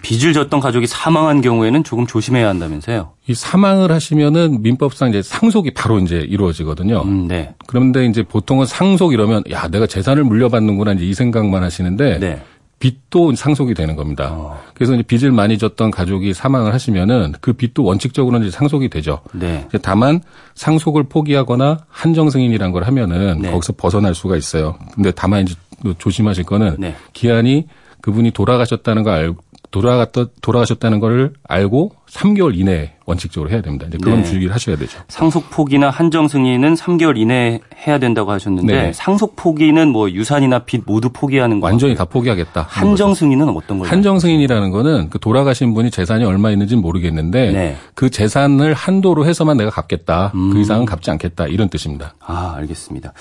빚을 0.00 0.32
졌던 0.32 0.60
가족이 0.60 0.86
사망한 0.86 1.42
경우에는 1.42 1.84
조금 1.84 2.06
조심해야 2.06 2.48
한다면서요? 2.48 3.10
이 3.28 3.34
사망을 3.34 3.92
하시면은 3.92 4.62
민법상 4.62 5.10
이제 5.10 5.20
상속이 5.20 5.72
바로 5.74 5.98
이제 5.98 6.16
이루어지거든요. 6.16 7.02
음, 7.02 7.28
네. 7.28 7.54
그런데 7.66 8.06
이제 8.06 8.22
보통은 8.22 8.64
상속 8.64 9.12
이러면 9.12 9.42
야 9.50 9.68
내가 9.68 9.86
재산을 9.86 10.24
물려받는구나 10.24 10.92
이제 10.92 11.04
이 11.04 11.12
생각만 11.12 11.62
하시는데 11.62 12.20
네. 12.20 12.42
빚도 12.82 13.36
상속이 13.36 13.74
되는 13.74 13.94
겁니다. 13.94 14.30
어. 14.32 14.60
그래서 14.74 14.94
이제 14.94 15.04
빚을 15.04 15.30
많이 15.30 15.56
졌던 15.56 15.92
가족이 15.92 16.34
사망을 16.34 16.74
하시면은 16.74 17.32
그 17.40 17.52
빚도 17.52 17.84
원칙적으로는 17.84 18.48
이제 18.48 18.56
상속이 18.56 18.88
되죠. 18.88 19.20
네. 19.32 19.68
다만 19.82 20.20
상속을 20.56 21.04
포기하거나 21.04 21.84
한정 21.88 22.28
승인이란 22.28 22.72
걸 22.72 22.82
하면은 22.82 23.38
네. 23.42 23.52
거기서 23.52 23.74
벗어날 23.76 24.16
수가 24.16 24.36
있어요. 24.36 24.76
근데 24.94 25.12
다만 25.12 25.42
이제 25.42 25.54
조심하실 25.98 26.42
거는 26.42 26.74
네. 26.80 26.96
기한이 27.12 27.68
그분이 28.00 28.32
돌아가셨다는 28.32 29.04
걸 29.04 29.14
알고 29.14 29.44
돌아갔다 29.72 30.26
돌아가셨다는 30.42 31.00
걸 31.00 31.32
알고 31.48 31.92
3개월 32.08 32.56
이내에 32.56 32.92
원칙적으로 33.06 33.50
해야 33.50 33.62
됩니다. 33.62 33.86
이제 33.88 33.98
그런 34.00 34.18
네. 34.18 34.24
주의를 34.24 34.54
하셔야 34.54 34.76
되죠. 34.76 35.00
상속 35.08 35.50
포기나 35.50 35.90
한정 35.90 36.28
승인은 36.28 36.74
3개월 36.74 37.16
이내에 37.16 37.60
해야 37.86 37.98
된다고 37.98 38.30
하셨는데 38.30 38.72
네. 38.72 38.92
상속 38.92 39.34
포기는 39.34 39.88
뭐 39.88 40.10
유산이나 40.10 40.60
빚 40.60 40.82
모두 40.86 41.08
포기하는 41.10 41.58
거 41.58 41.66
완전히 41.66 41.94
다 41.94 42.04
포기하겠다. 42.04 42.66
한정 42.68 43.14
승인은 43.14 43.48
어떤 43.48 43.78
거예요? 43.78 43.90
한정 43.90 44.18
승인이라는 44.20 44.70
거는 44.70 45.10
그 45.10 45.18
돌아가신 45.18 45.74
분이 45.74 45.90
재산이 45.90 46.24
얼마 46.24 46.50
있는지는 46.50 46.82
모르겠는데 46.82 47.50
네. 47.52 47.76
그 47.94 48.10
재산을 48.10 48.74
한도로 48.74 49.26
해서만 49.26 49.56
내가 49.56 49.70
갚겠다. 49.70 50.32
음. 50.34 50.52
그 50.52 50.60
이상은 50.60 50.84
갚지 50.84 51.10
않겠다. 51.10 51.46
이런 51.46 51.68
뜻입니다. 51.70 52.14
아, 52.20 52.54
알겠습니다. 52.58 53.14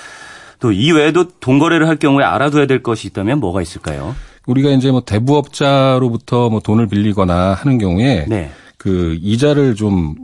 또 0.60 0.72
이외에도 0.72 1.26
돈 1.40 1.60
거래를 1.60 1.88
할 1.88 1.96
경우에 1.96 2.24
알아둬야 2.24 2.68
될 2.68 2.84
것이 2.84 3.08
있다면 3.08 3.40
뭐가 3.40 3.62
있을까요? 3.62 4.16
우리가 4.48 4.72
이제 4.72 4.92
뭐 4.92 5.02
대부업자로부터 5.02 6.50
뭐 6.50 6.60
돈을 6.60 6.88
빌리거나 6.88 7.54
하는 7.54 7.78
경우에 7.78 8.26
네. 8.28 8.50
그 8.78 9.18
이자를 9.22 9.76
좀 9.76 10.16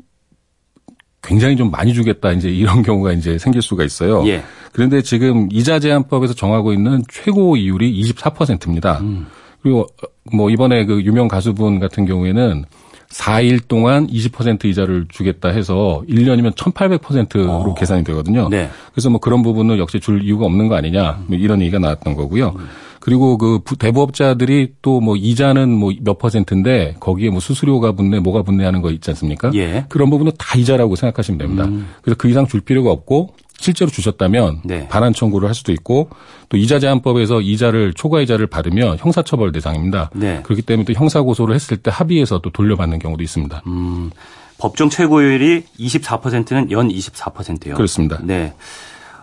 굉장히 1.22 1.56
좀 1.56 1.70
많이 1.70 1.94
주겠다 1.94 2.32
이제 2.32 2.50
이런 2.50 2.82
경우가 2.84 3.12
이제 3.14 3.38
생길 3.38 3.62
수가 3.62 3.84
있어요. 3.84 4.26
예. 4.28 4.44
그런데 4.72 5.02
지금 5.02 5.50
이자 5.52 5.80
제한법에서 5.80 6.34
정하고 6.34 6.74
있는 6.74 7.04
최고 7.10 7.58
이율이 7.58 8.02
24%입니다. 8.02 9.00
음. 9.02 9.28
그리고 9.62 9.88
뭐 10.34 10.50
이번에 10.50 10.86
그 10.86 11.02
유명 11.02 11.28
가수분 11.28 11.80
같은 11.80 12.06
경우에는 12.06 12.66
4일 13.10 13.68
동안 13.68 14.08
20% 14.08 14.66
이자를 14.66 15.06
주겠다 15.10 15.50
해서 15.50 16.04
1년이면 16.10 16.56
1800%로 16.56 17.52
어. 17.52 17.74
계산이 17.74 18.04
되거든요. 18.04 18.50
네. 18.50 18.70
그래서 18.92 19.10
뭐 19.10 19.20
그런 19.20 19.42
부분은 19.42 19.78
역시 19.78 20.00
줄 20.00 20.24
이유가 20.24 20.46
없는 20.46 20.68
거 20.68 20.76
아니냐 20.76 21.24
뭐 21.28 21.38
이런 21.38 21.62
얘기가 21.62 21.80
나왔던 21.80 22.16
거고요. 22.16 22.56
음. 22.58 22.68
그리고 23.08 23.38
그 23.38 23.62
대부업자들이 23.80 24.74
또 24.82 25.00
뭐 25.00 25.16
이자는 25.16 25.70
뭐 25.72 25.92
몇 26.02 26.18
퍼센트인데 26.18 26.96
거기에 27.00 27.30
뭐 27.30 27.40
수수료가 27.40 27.94
붙네 27.94 28.20
뭐가 28.20 28.42
붙네 28.44 28.66
하는 28.66 28.82
거 28.82 28.92
있지 28.92 29.10
않습니까? 29.12 29.52
예. 29.56 29.86
그런 29.88 30.10
부분은 30.10 30.34
다 30.38 30.58
이자라고 30.58 30.96
생각하시면 30.98 31.38
됩니다. 31.38 31.66
음. 31.66 31.88
그래서 32.02 32.18
그 32.18 32.30
이상 32.30 32.46
줄 32.48 32.60
필요가 32.62 32.92
없고 32.92 33.34
실제로 33.60 33.90
주셨다면 33.90 34.62
네. 34.66 34.88
반환 34.90 35.14
청구를 35.14 35.48
할 35.48 35.56
수도 35.56 35.72
있고 35.72 36.10
또 36.50 36.58
이자 36.58 36.80
제한법에서 36.80 37.42
이자를 37.42 37.94
초과 37.94 38.22
이자를 38.22 38.48
받으면 38.48 38.98
형사처벌 39.00 39.52
대상입니다. 39.52 40.10
네. 40.14 40.42
그렇기 40.44 40.62
때문에 40.64 40.86
또 40.86 40.94
형사 40.94 41.22
고소를 41.22 41.56
했을 41.56 41.78
때 41.78 41.90
합의해서 41.94 42.40
또 42.40 42.50
돌려받는 42.52 43.00
경우도 43.00 43.24
있습니다. 43.24 43.64
음, 43.68 44.12
법정 44.60 44.90
최고율이 44.90 45.64
24%는 45.80 46.72
연 46.72 46.90
24%요. 46.90 47.76
그렇습니다. 47.76 48.20
네. 48.24 48.54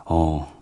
어. 0.07 0.54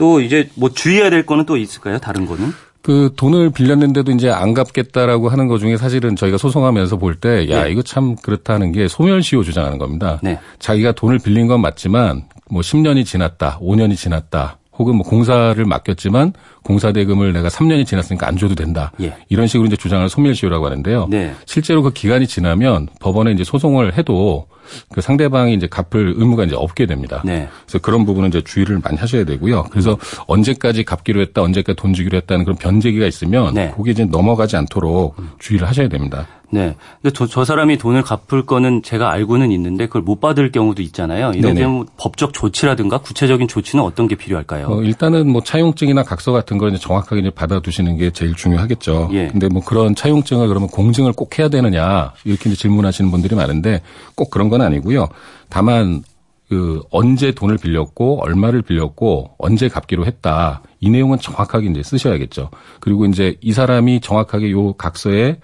또 0.00 0.22
이제 0.22 0.48
뭐 0.54 0.70
주의해야 0.70 1.10
될 1.10 1.26
거는 1.26 1.44
또 1.44 1.58
있을까요? 1.58 1.98
다른 1.98 2.24
거는? 2.24 2.54
그 2.80 3.12
돈을 3.16 3.50
빌렸는데도 3.50 4.12
이제 4.12 4.30
안 4.30 4.54
갚겠다라고 4.54 5.28
하는 5.28 5.46
것 5.46 5.58
중에 5.58 5.76
사실은 5.76 6.16
저희가 6.16 6.38
소송하면서 6.38 6.96
볼 6.96 7.16
때, 7.16 7.50
야, 7.50 7.64
네. 7.64 7.70
이거 7.70 7.82
참 7.82 8.16
그렇다는 8.16 8.72
게 8.72 8.88
소멸시효 8.88 9.44
주장하는 9.44 9.76
겁니다. 9.76 10.18
네. 10.22 10.38
자기가 10.58 10.92
돈을 10.92 11.18
빌린 11.18 11.48
건 11.48 11.60
맞지만 11.60 12.22
뭐 12.48 12.62
10년이 12.62 13.04
지났다, 13.04 13.58
5년이 13.60 13.94
지났다, 13.94 14.56
혹은 14.80 14.96
뭐 14.96 15.06
공사를 15.06 15.62
맡겼지만 15.62 16.32
공사 16.64 16.90
대금을 16.90 17.34
내가 17.34 17.48
3년이 17.48 17.86
지났으니까 17.86 18.26
안 18.26 18.38
줘도 18.38 18.54
된다. 18.54 18.92
예. 19.02 19.14
이런 19.28 19.46
식으로 19.46 19.66
이제 19.66 19.76
주장을 19.76 20.08
소멸시효라고 20.08 20.64
하는데요. 20.64 21.08
네. 21.10 21.34
실제로 21.44 21.82
그 21.82 21.92
기간이 21.92 22.26
지나면 22.26 22.88
법원에 22.98 23.32
이제 23.32 23.44
소송을 23.44 23.98
해도 23.98 24.46
그 24.90 25.02
상대방이 25.02 25.52
이제 25.52 25.66
갚을 25.66 26.14
의무가 26.16 26.44
이제 26.44 26.54
없게 26.56 26.86
됩니다. 26.86 27.20
네. 27.26 27.46
그래서 27.66 27.78
그런 27.80 28.06
부분은 28.06 28.30
이제 28.30 28.40
주의를 28.40 28.80
많이 28.82 28.96
하셔야 28.96 29.24
되고요. 29.24 29.64
그래서 29.70 29.92
음. 29.92 30.24
언제까지 30.28 30.84
갚기로 30.84 31.20
했다, 31.20 31.42
언제까지 31.42 31.76
돈 31.76 31.92
주기로 31.92 32.16
했다는 32.16 32.46
그런 32.46 32.56
변제기가 32.56 33.04
있으면 33.04 33.52
네. 33.52 33.74
그게 33.76 33.90
이제 33.90 34.06
넘어가지 34.06 34.56
않도록 34.56 35.18
음. 35.18 35.28
주의를 35.38 35.68
하셔야 35.68 35.88
됩니다. 35.88 36.26
네. 36.50 36.76
근데 37.00 37.12
저, 37.14 37.26
저 37.26 37.44
사람이 37.44 37.78
돈을 37.78 38.02
갚을 38.02 38.44
거는 38.46 38.82
제가 38.82 39.10
알고는 39.10 39.52
있는데 39.52 39.86
그걸 39.86 40.02
못 40.02 40.20
받을 40.20 40.50
경우도 40.52 40.82
있잖아요. 40.82 41.32
이런 41.34 41.54
경우 41.54 41.86
법적 41.96 42.32
조치라든가 42.32 42.98
구체적인 42.98 43.48
조치는 43.48 43.84
어떤 43.84 44.08
게 44.08 44.16
필요할까요? 44.16 44.66
어, 44.68 44.82
일단은 44.82 45.30
뭐 45.30 45.42
차용증이나 45.42 46.02
각서 46.02 46.32
같은 46.32 46.58
걸 46.58 46.70
이제 46.70 46.78
정확하게 46.78 47.20
이제 47.20 47.30
받아두시는 47.30 47.96
게 47.96 48.10
제일 48.10 48.34
중요하겠죠. 48.34 49.10
예. 49.12 49.28
근데 49.28 49.48
뭐 49.48 49.62
그런 49.62 49.94
차용증을 49.94 50.48
그러면 50.48 50.68
공증을 50.68 51.12
꼭 51.12 51.38
해야 51.38 51.48
되느냐 51.48 52.12
이렇게 52.24 52.50
이제 52.50 52.56
질문하시는 52.56 53.10
분들이 53.10 53.36
많은데 53.36 53.82
꼭 54.14 54.30
그런 54.30 54.48
건 54.48 54.62
아니고요. 54.62 55.08
다만 55.48 56.02
그 56.50 56.82
언제 56.90 57.30
돈을 57.30 57.58
빌렸고 57.58 58.22
얼마를 58.24 58.62
빌렸고 58.62 59.36
언제 59.38 59.68
갚기로 59.68 60.04
했다. 60.04 60.62
이 60.80 60.90
내용은 60.90 61.18
정확하게 61.18 61.68
이제 61.68 61.82
쓰셔야겠죠. 61.84 62.50
그리고 62.80 63.06
이제 63.06 63.36
이 63.40 63.52
사람이 63.52 64.00
정확하게 64.00 64.50
요 64.50 64.72
각서에 64.72 65.36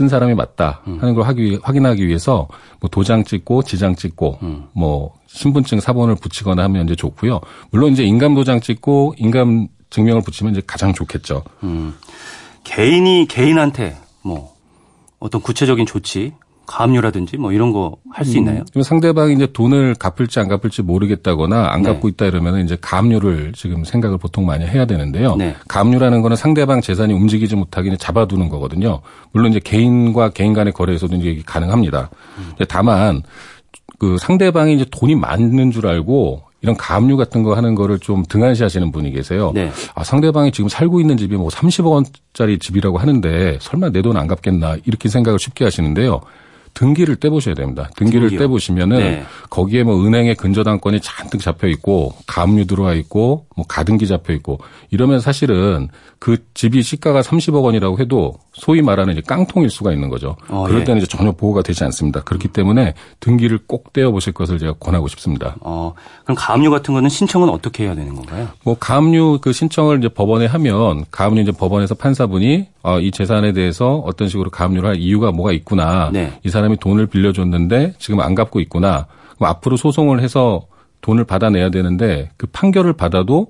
쓴 0.00 0.08
사람이 0.08 0.32
맞다 0.34 0.80
하는 0.86 1.14
걸 1.14 1.24
하기, 1.24 1.58
확인하기 1.62 2.08
위해서 2.08 2.48
뭐 2.80 2.88
도장 2.88 3.22
찍고 3.22 3.64
지장 3.64 3.94
찍고 3.94 4.38
음. 4.42 4.64
뭐 4.72 5.12
신분증 5.26 5.80
사본을 5.80 6.14
붙이거나 6.14 6.62
하면 6.64 6.86
이제 6.86 6.96
좋고요. 6.96 7.40
물론 7.70 7.92
이제 7.92 8.02
인감 8.02 8.34
도장 8.34 8.62
찍고 8.62 9.16
인감 9.18 9.68
증명을 9.90 10.22
붙이면 10.22 10.54
이제 10.54 10.62
가장 10.66 10.94
좋겠죠. 10.94 11.42
음. 11.64 11.94
개인이 12.64 13.26
개인한테 13.28 13.98
뭐 14.22 14.54
어떤 15.18 15.42
구체적인 15.42 15.84
조치 15.84 16.32
가압류라든지 16.70 17.36
뭐 17.36 17.50
이런 17.52 17.72
거 17.72 17.96
할수 18.12 18.32
음. 18.32 18.36
있나요? 18.38 18.64
음, 18.76 18.82
상대방이 18.82 19.34
이제 19.34 19.48
돈을 19.52 19.96
갚을지 19.96 20.38
안 20.38 20.46
갚을지 20.46 20.82
모르겠다거나 20.82 21.68
안 21.72 21.82
네. 21.82 21.92
갚고 21.92 22.08
있다 22.08 22.26
이러면 22.26 22.64
이제 22.64 22.76
가압류를 22.80 23.52
지금 23.56 23.82
생각을 23.82 24.18
보통 24.18 24.46
많이 24.46 24.64
해야 24.64 24.84
되는데요. 24.84 25.34
네. 25.36 25.56
가압류라는 25.68 26.22
거는 26.22 26.36
상대방 26.36 26.80
재산이 26.80 27.12
움직이지 27.12 27.56
못하게 27.56 27.96
잡아두는 27.96 28.48
거거든요. 28.48 29.00
물론 29.32 29.50
이제 29.50 29.58
개인과 29.62 30.30
개인 30.30 30.54
간의 30.54 30.72
거래에서도 30.72 31.16
이제 31.16 31.42
가능합니다. 31.44 32.08
음. 32.38 32.52
다만 32.68 33.22
그 33.98 34.16
상대방이 34.18 34.74
이제 34.74 34.86
돈이 34.90 35.16
많은 35.16 35.72
줄 35.72 35.86
알고 35.88 36.42
이런 36.62 36.76
가압류 36.76 37.16
같은 37.16 37.42
거 37.42 37.54
하는 37.54 37.74
거를 37.74 37.98
좀 37.98 38.22
등한시 38.28 38.62
하시는 38.62 38.92
분이 38.92 39.10
계세요. 39.12 39.50
네. 39.54 39.70
아, 39.94 40.04
상대방이 40.04 40.52
지금 40.52 40.68
살고 40.68 41.00
있는 41.00 41.16
집이 41.16 41.34
뭐 41.36 41.48
30억 41.48 41.90
원짜리 41.90 42.58
집이라고 42.58 42.98
하는데 42.98 43.58
설마 43.60 43.90
내 43.90 44.02
돈 44.02 44.16
안 44.16 44.26
갚겠나 44.28 44.76
이렇게 44.84 45.08
생각을 45.08 45.38
쉽게 45.38 45.64
하시는데요. 45.64 46.20
등기를 46.74 47.16
떼보셔야 47.16 47.54
됩니다. 47.54 47.90
등기를 47.96 48.28
등기요? 48.28 48.38
떼보시면은 48.40 48.98
네. 48.98 49.24
거기에 49.48 49.82
뭐 49.82 50.04
은행의 50.04 50.34
근저당권이 50.36 51.00
잔뜩 51.00 51.40
잡혀 51.40 51.68
있고 51.68 52.14
가압류 52.26 52.66
들어와 52.66 52.94
있고 52.94 53.46
뭐 53.56 53.66
가등기 53.66 54.06
잡혀 54.06 54.32
있고 54.34 54.58
이러면 54.90 55.20
사실은 55.20 55.88
그 56.18 56.36
집이 56.52 56.82
시가가 56.82 57.22
30억 57.22 57.64
원이라고 57.64 57.98
해도 57.98 58.34
소위 58.52 58.82
말하는 58.82 59.14
이제 59.14 59.22
깡통일 59.26 59.70
수가 59.70 59.92
있는 59.92 60.10
거죠. 60.10 60.36
어, 60.48 60.64
그럴 60.66 60.80
예. 60.80 60.84
때는 60.84 61.00
예. 61.00 61.04
이제 61.04 61.16
전혀 61.16 61.32
보호가 61.32 61.62
되지 61.62 61.82
않습니다. 61.84 62.20
그렇기 62.20 62.48
때문에 62.48 62.94
등기를 63.20 63.60
꼭 63.66 63.92
떼어 63.92 64.10
보실 64.10 64.34
것을 64.34 64.58
제가 64.58 64.74
권하고 64.74 65.08
싶습니다. 65.08 65.56
어, 65.60 65.94
그럼 66.24 66.36
가압류 66.36 66.70
같은 66.70 66.92
거는 66.92 67.08
신청은 67.08 67.48
어떻게 67.48 67.84
해야 67.84 67.94
되는 67.94 68.14
건가요? 68.14 68.48
뭐 68.64 68.76
가압류 68.78 69.38
그 69.40 69.52
신청을 69.52 69.98
이제 69.98 70.08
법원에 70.08 70.44
하면 70.44 71.06
가압류 71.10 71.40
이제 71.40 71.52
법원에서 71.52 71.94
판사분이 71.94 72.68
어, 72.82 73.00
이 73.00 73.10
재산에 73.10 73.52
대해서 73.52 73.96
어떤 74.06 74.28
식으로 74.28 74.50
가압류를 74.50 74.88
할 74.90 74.96
이유가 74.96 75.32
뭐가 75.32 75.52
있구나. 75.52 76.10
네. 76.12 76.38
이사 76.44 76.59
람이 76.60 76.78
돈을 76.78 77.06
빌려줬는데 77.06 77.94
지금 77.98 78.20
안 78.20 78.34
갚고 78.34 78.60
있구나. 78.60 79.06
그럼 79.36 79.50
앞으로 79.50 79.76
소송을 79.76 80.20
해서 80.20 80.66
돈을 81.00 81.24
받아내야 81.24 81.70
되는데 81.70 82.30
그 82.36 82.46
판결을 82.46 82.92
받아도 82.92 83.48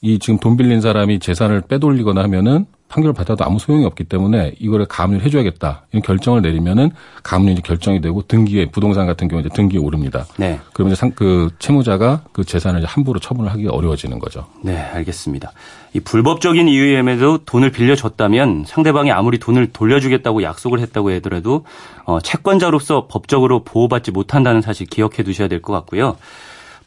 이 0.00 0.18
지금 0.18 0.38
돈 0.38 0.56
빌린 0.56 0.80
사람이 0.80 1.18
재산을 1.18 1.60
빼돌리거나 1.62 2.22
하면은 2.24 2.66
판결을 2.88 3.12
받아도 3.12 3.44
아무 3.44 3.58
소용이 3.58 3.84
없기 3.84 4.04
때문에 4.04 4.54
이거를 4.58 4.86
가압류 4.86 5.18
해줘야겠다 5.20 5.82
이런 5.92 6.02
결정을 6.02 6.40
내리면은 6.42 6.90
가압류 7.22 7.50
이제 7.52 7.60
결정이 7.62 8.00
되고 8.00 8.22
등기에 8.22 8.66
부동산 8.70 9.06
같은 9.06 9.28
경우에 9.28 9.42
이제 9.44 9.50
등기에 9.54 9.78
오릅니다. 9.78 10.26
네. 10.38 10.58
그러면 10.72 10.92
이제 10.92 10.98
상, 10.98 11.10
그 11.12 11.50
채무자가 11.58 12.22
그 12.32 12.44
재산을 12.44 12.84
함부로 12.84 13.20
처분을 13.20 13.50
하기가 13.52 13.72
어려워지는 13.72 14.18
거죠. 14.18 14.46
네, 14.62 14.76
알겠습니다. 14.78 15.52
이 15.94 16.00
불법적인 16.00 16.68
이유임에도 16.68 17.38
돈을 17.44 17.70
빌려줬다면 17.72 18.64
상대방이 18.66 19.10
아무리 19.12 19.38
돈을 19.38 19.72
돌려주겠다고 19.72 20.42
약속을 20.42 20.80
했다고 20.80 21.12
하더라도 21.16 21.64
어, 22.04 22.20
채권자로서 22.20 23.06
법적으로 23.08 23.64
보호받지 23.64 24.10
못한다는 24.10 24.62
사실 24.62 24.86
기억해 24.86 25.22
두셔야 25.24 25.48
될 25.48 25.58
것 25.60 25.72
같고요. 25.72 26.16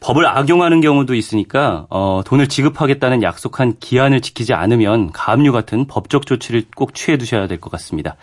법을 0.02 0.26
악용하는 0.26 0.80
경우도 0.80 1.14
있으니까 1.14 1.86
어, 1.88 2.22
돈을 2.26 2.48
지급하겠다는 2.48 3.22
약속한 3.22 3.74
기한을 3.78 4.20
지키지 4.20 4.52
않으면 4.52 5.12
가압류 5.12 5.52
같은 5.52 5.86
법적 5.86 6.26
조치를 6.26 6.64
꼭 6.74 6.94
취해 6.94 7.16
두셔야 7.16 7.46
될 7.46 7.58
것 7.60 7.70
같습니다. 7.70 8.16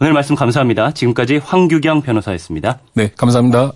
오늘 0.00 0.12
말씀 0.12 0.36
감사합니다. 0.36 0.92
지금까지 0.92 1.38
황규경 1.38 2.02
변호사였습니다. 2.02 2.78
네, 2.94 3.10
감사합니다. 3.16 3.72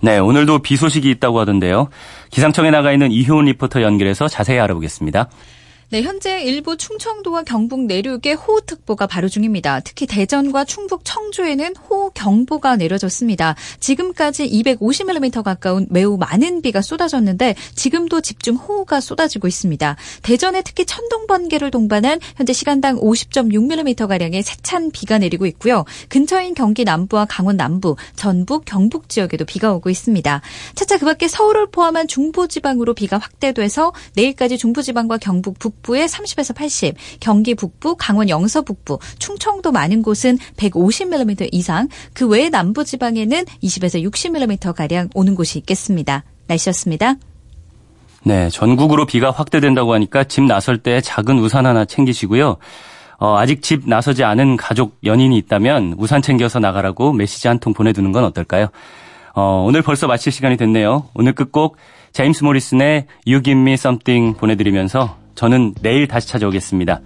네, 0.00 0.18
오늘도 0.18 0.58
비 0.58 0.76
소식이 0.76 1.08
있다고 1.10 1.38
하던데요. 1.38 1.88
기상청에 2.30 2.72
나가 2.72 2.90
있는 2.92 3.12
이효은 3.12 3.44
리포터 3.44 3.82
연결해서 3.82 4.26
자세히 4.26 4.58
알아보겠습니다. 4.58 5.28
네, 5.92 6.00
현재 6.00 6.40
일부 6.40 6.78
충청도와 6.78 7.42
경북 7.42 7.84
내륙에 7.84 8.32
호우특보가 8.32 9.06
발효 9.06 9.28
중입니다. 9.28 9.80
특히 9.80 10.06
대전과 10.06 10.64
충북 10.64 11.02
청주에는 11.04 11.76
호우경보가 11.76 12.76
내려졌습니다. 12.76 13.56
지금까지 13.78 14.48
250mm 14.48 15.42
가까운 15.42 15.86
매우 15.90 16.16
많은 16.16 16.62
비가 16.62 16.80
쏟아졌는데 16.80 17.56
지금도 17.74 18.22
집중 18.22 18.56
호우가 18.56 19.02
쏟아지고 19.02 19.48
있습니다. 19.48 19.96
대전에 20.22 20.62
특히 20.62 20.86
천둥 20.86 21.26
번개를 21.26 21.70
동반한 21.70 22.20
현재 22.36 22.54
시간당 22.54 22.96
50.6mm가량의 22.96 24.42
세찬 24.42 24.92
비가 24.92 25.18
내리고 25.18 25.44
있고요. 25.44 25.84
근처인 26.08 26.54
경기 26.54 26.84
남부와 26.84 27.26
강원 27.26 27.58
남부, 27.58 27.96
전북, 28.16 28.64
경북 28.64 29.10
지역에도 29.10 29.44
비가 29.44 29.74
오고 29.74 29.90
있습니다. 29.90 30.40
차차 30.74 30.96
그 30.96 31.04
밖에 31.04 31.28
서울을 31.28 31.66
포함한 31.70 32.08
중부지방으로 32.08 32.94
비가 32.94 33.18
확대돼서 33.18 33.92
내일까지 34.14 34.56
중부지방과 34.56 35.18
경북 35.18 35.58
북부 35.58 35.81
북부에 35.82 36.06
30에서 36.06 36.54
80, 36.54 36.94
경기 37.20 37.54
북부, 37.54 37.96
강원 37.98 38.28
영서 38.28 38.62
북부, 38.62 38.98
충청도 39.18 39.72
많은 39.72 40.02
곳은 40.02 40.38
150mm 40.56 41.48
이상, 41.52 41.88
그 42.14 42.26
외의 42.26 42.50
남부 42.50 42.84
지방에는 42.84 43.44
20에서 43.62 44.10
60mm 44.10 44.74
가량 44.74 45.10
오는 45.14 45.34
곳이 45.34 45.58
있겠습니다. 45.58 46.24
날씨였습니다. 46.46 47.16
네, 48.24 48.48
전국으로 48.50 49.04
비가 49.04 49.30
확대된다고 49.32 49.92
하니까 49.94 50.24
집 50.24 50.44
나설 50.44 50.78
때 50.78 51.00
작은 51.00 51.38
우산 51.40 51.66
하나 51.66 51.84
챙기시고요. 51.84 52.56
어, 53.18 53.36
아직 53.36 53.62
집 53.62 53.88
나서지 53.88 54.24
않은 54.24 54.56
가족 54.56 54.96
연인이 55.04 55.36
있다면 55.38 55.94
우산 55.98 56.22
챙겨서 56.22 56.58
나가라고 56.60 57.12
메시지 57.12 57.48
한 57.48 57.58
통 57.58 57.72
보내두는 57.72 58.12
건 58.12 58.24
어떨까요? 58.24 58.68
어, 59.34 59.64
오늘 59.66 59.82
벌써 59.82 60.06
마칠 60.06 60.32
시간이 60.32 60.56
됐네요. 60.56 61.08
오늘 61.14 61.32
끝곡 61.32 61.76
제임스 62.12 62.44
모리슨의 62.44 63.06
You 63.26 63.42
Give 63.42 63.60
Me 63.60 63.72
Something 63.74 64.36
보내드리면서 64.36 65.21
저는 65.34 65.74
내일 65.82 66.06
다시 66.06 66.28
찾아오겠습니다. 66.28 67.00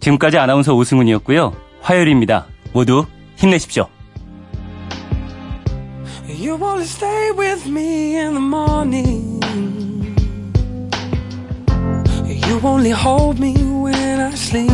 지금까지 0.00 0.38
아나운서 0.38 0.74
오승훈이었고요. 0.74 1.54
화요일입니다. 1.80 2.46
모두 2.72 3.06
힘내십시오. 3.36 3.88
You 6.28 6.56
wanna 6.56 6.84
stay 6.84 7.32
with 7.32 7.68
me 7.68 8.16
in 8.16 8.34
the 8.34 8.40
morning. 8.40 9.40
You 12.26 12.60
only 12.62 12.90
hold 12.90 13.38
me 13.38 13.54
when 13.54 14.20
I 14.20 14.30
sleep. 14.34 14.70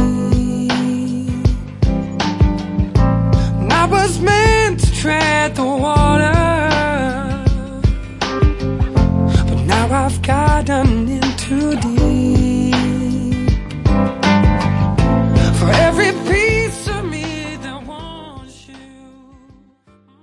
And 3.59 3.73
I 3.73 3.87
was 3.87 4.21
meant 4.21 4.81
to 4.81 4.95
tread 4.95 5.55
the 5.57 5.65
water. 5.65 6.33
But 9.49 9.65
now 9.67 9.89
I've 9.91 10.23
gotten 10.23 11.09
in 11.09 11.23
too 11.37 11.77
deep. 11.81 11.96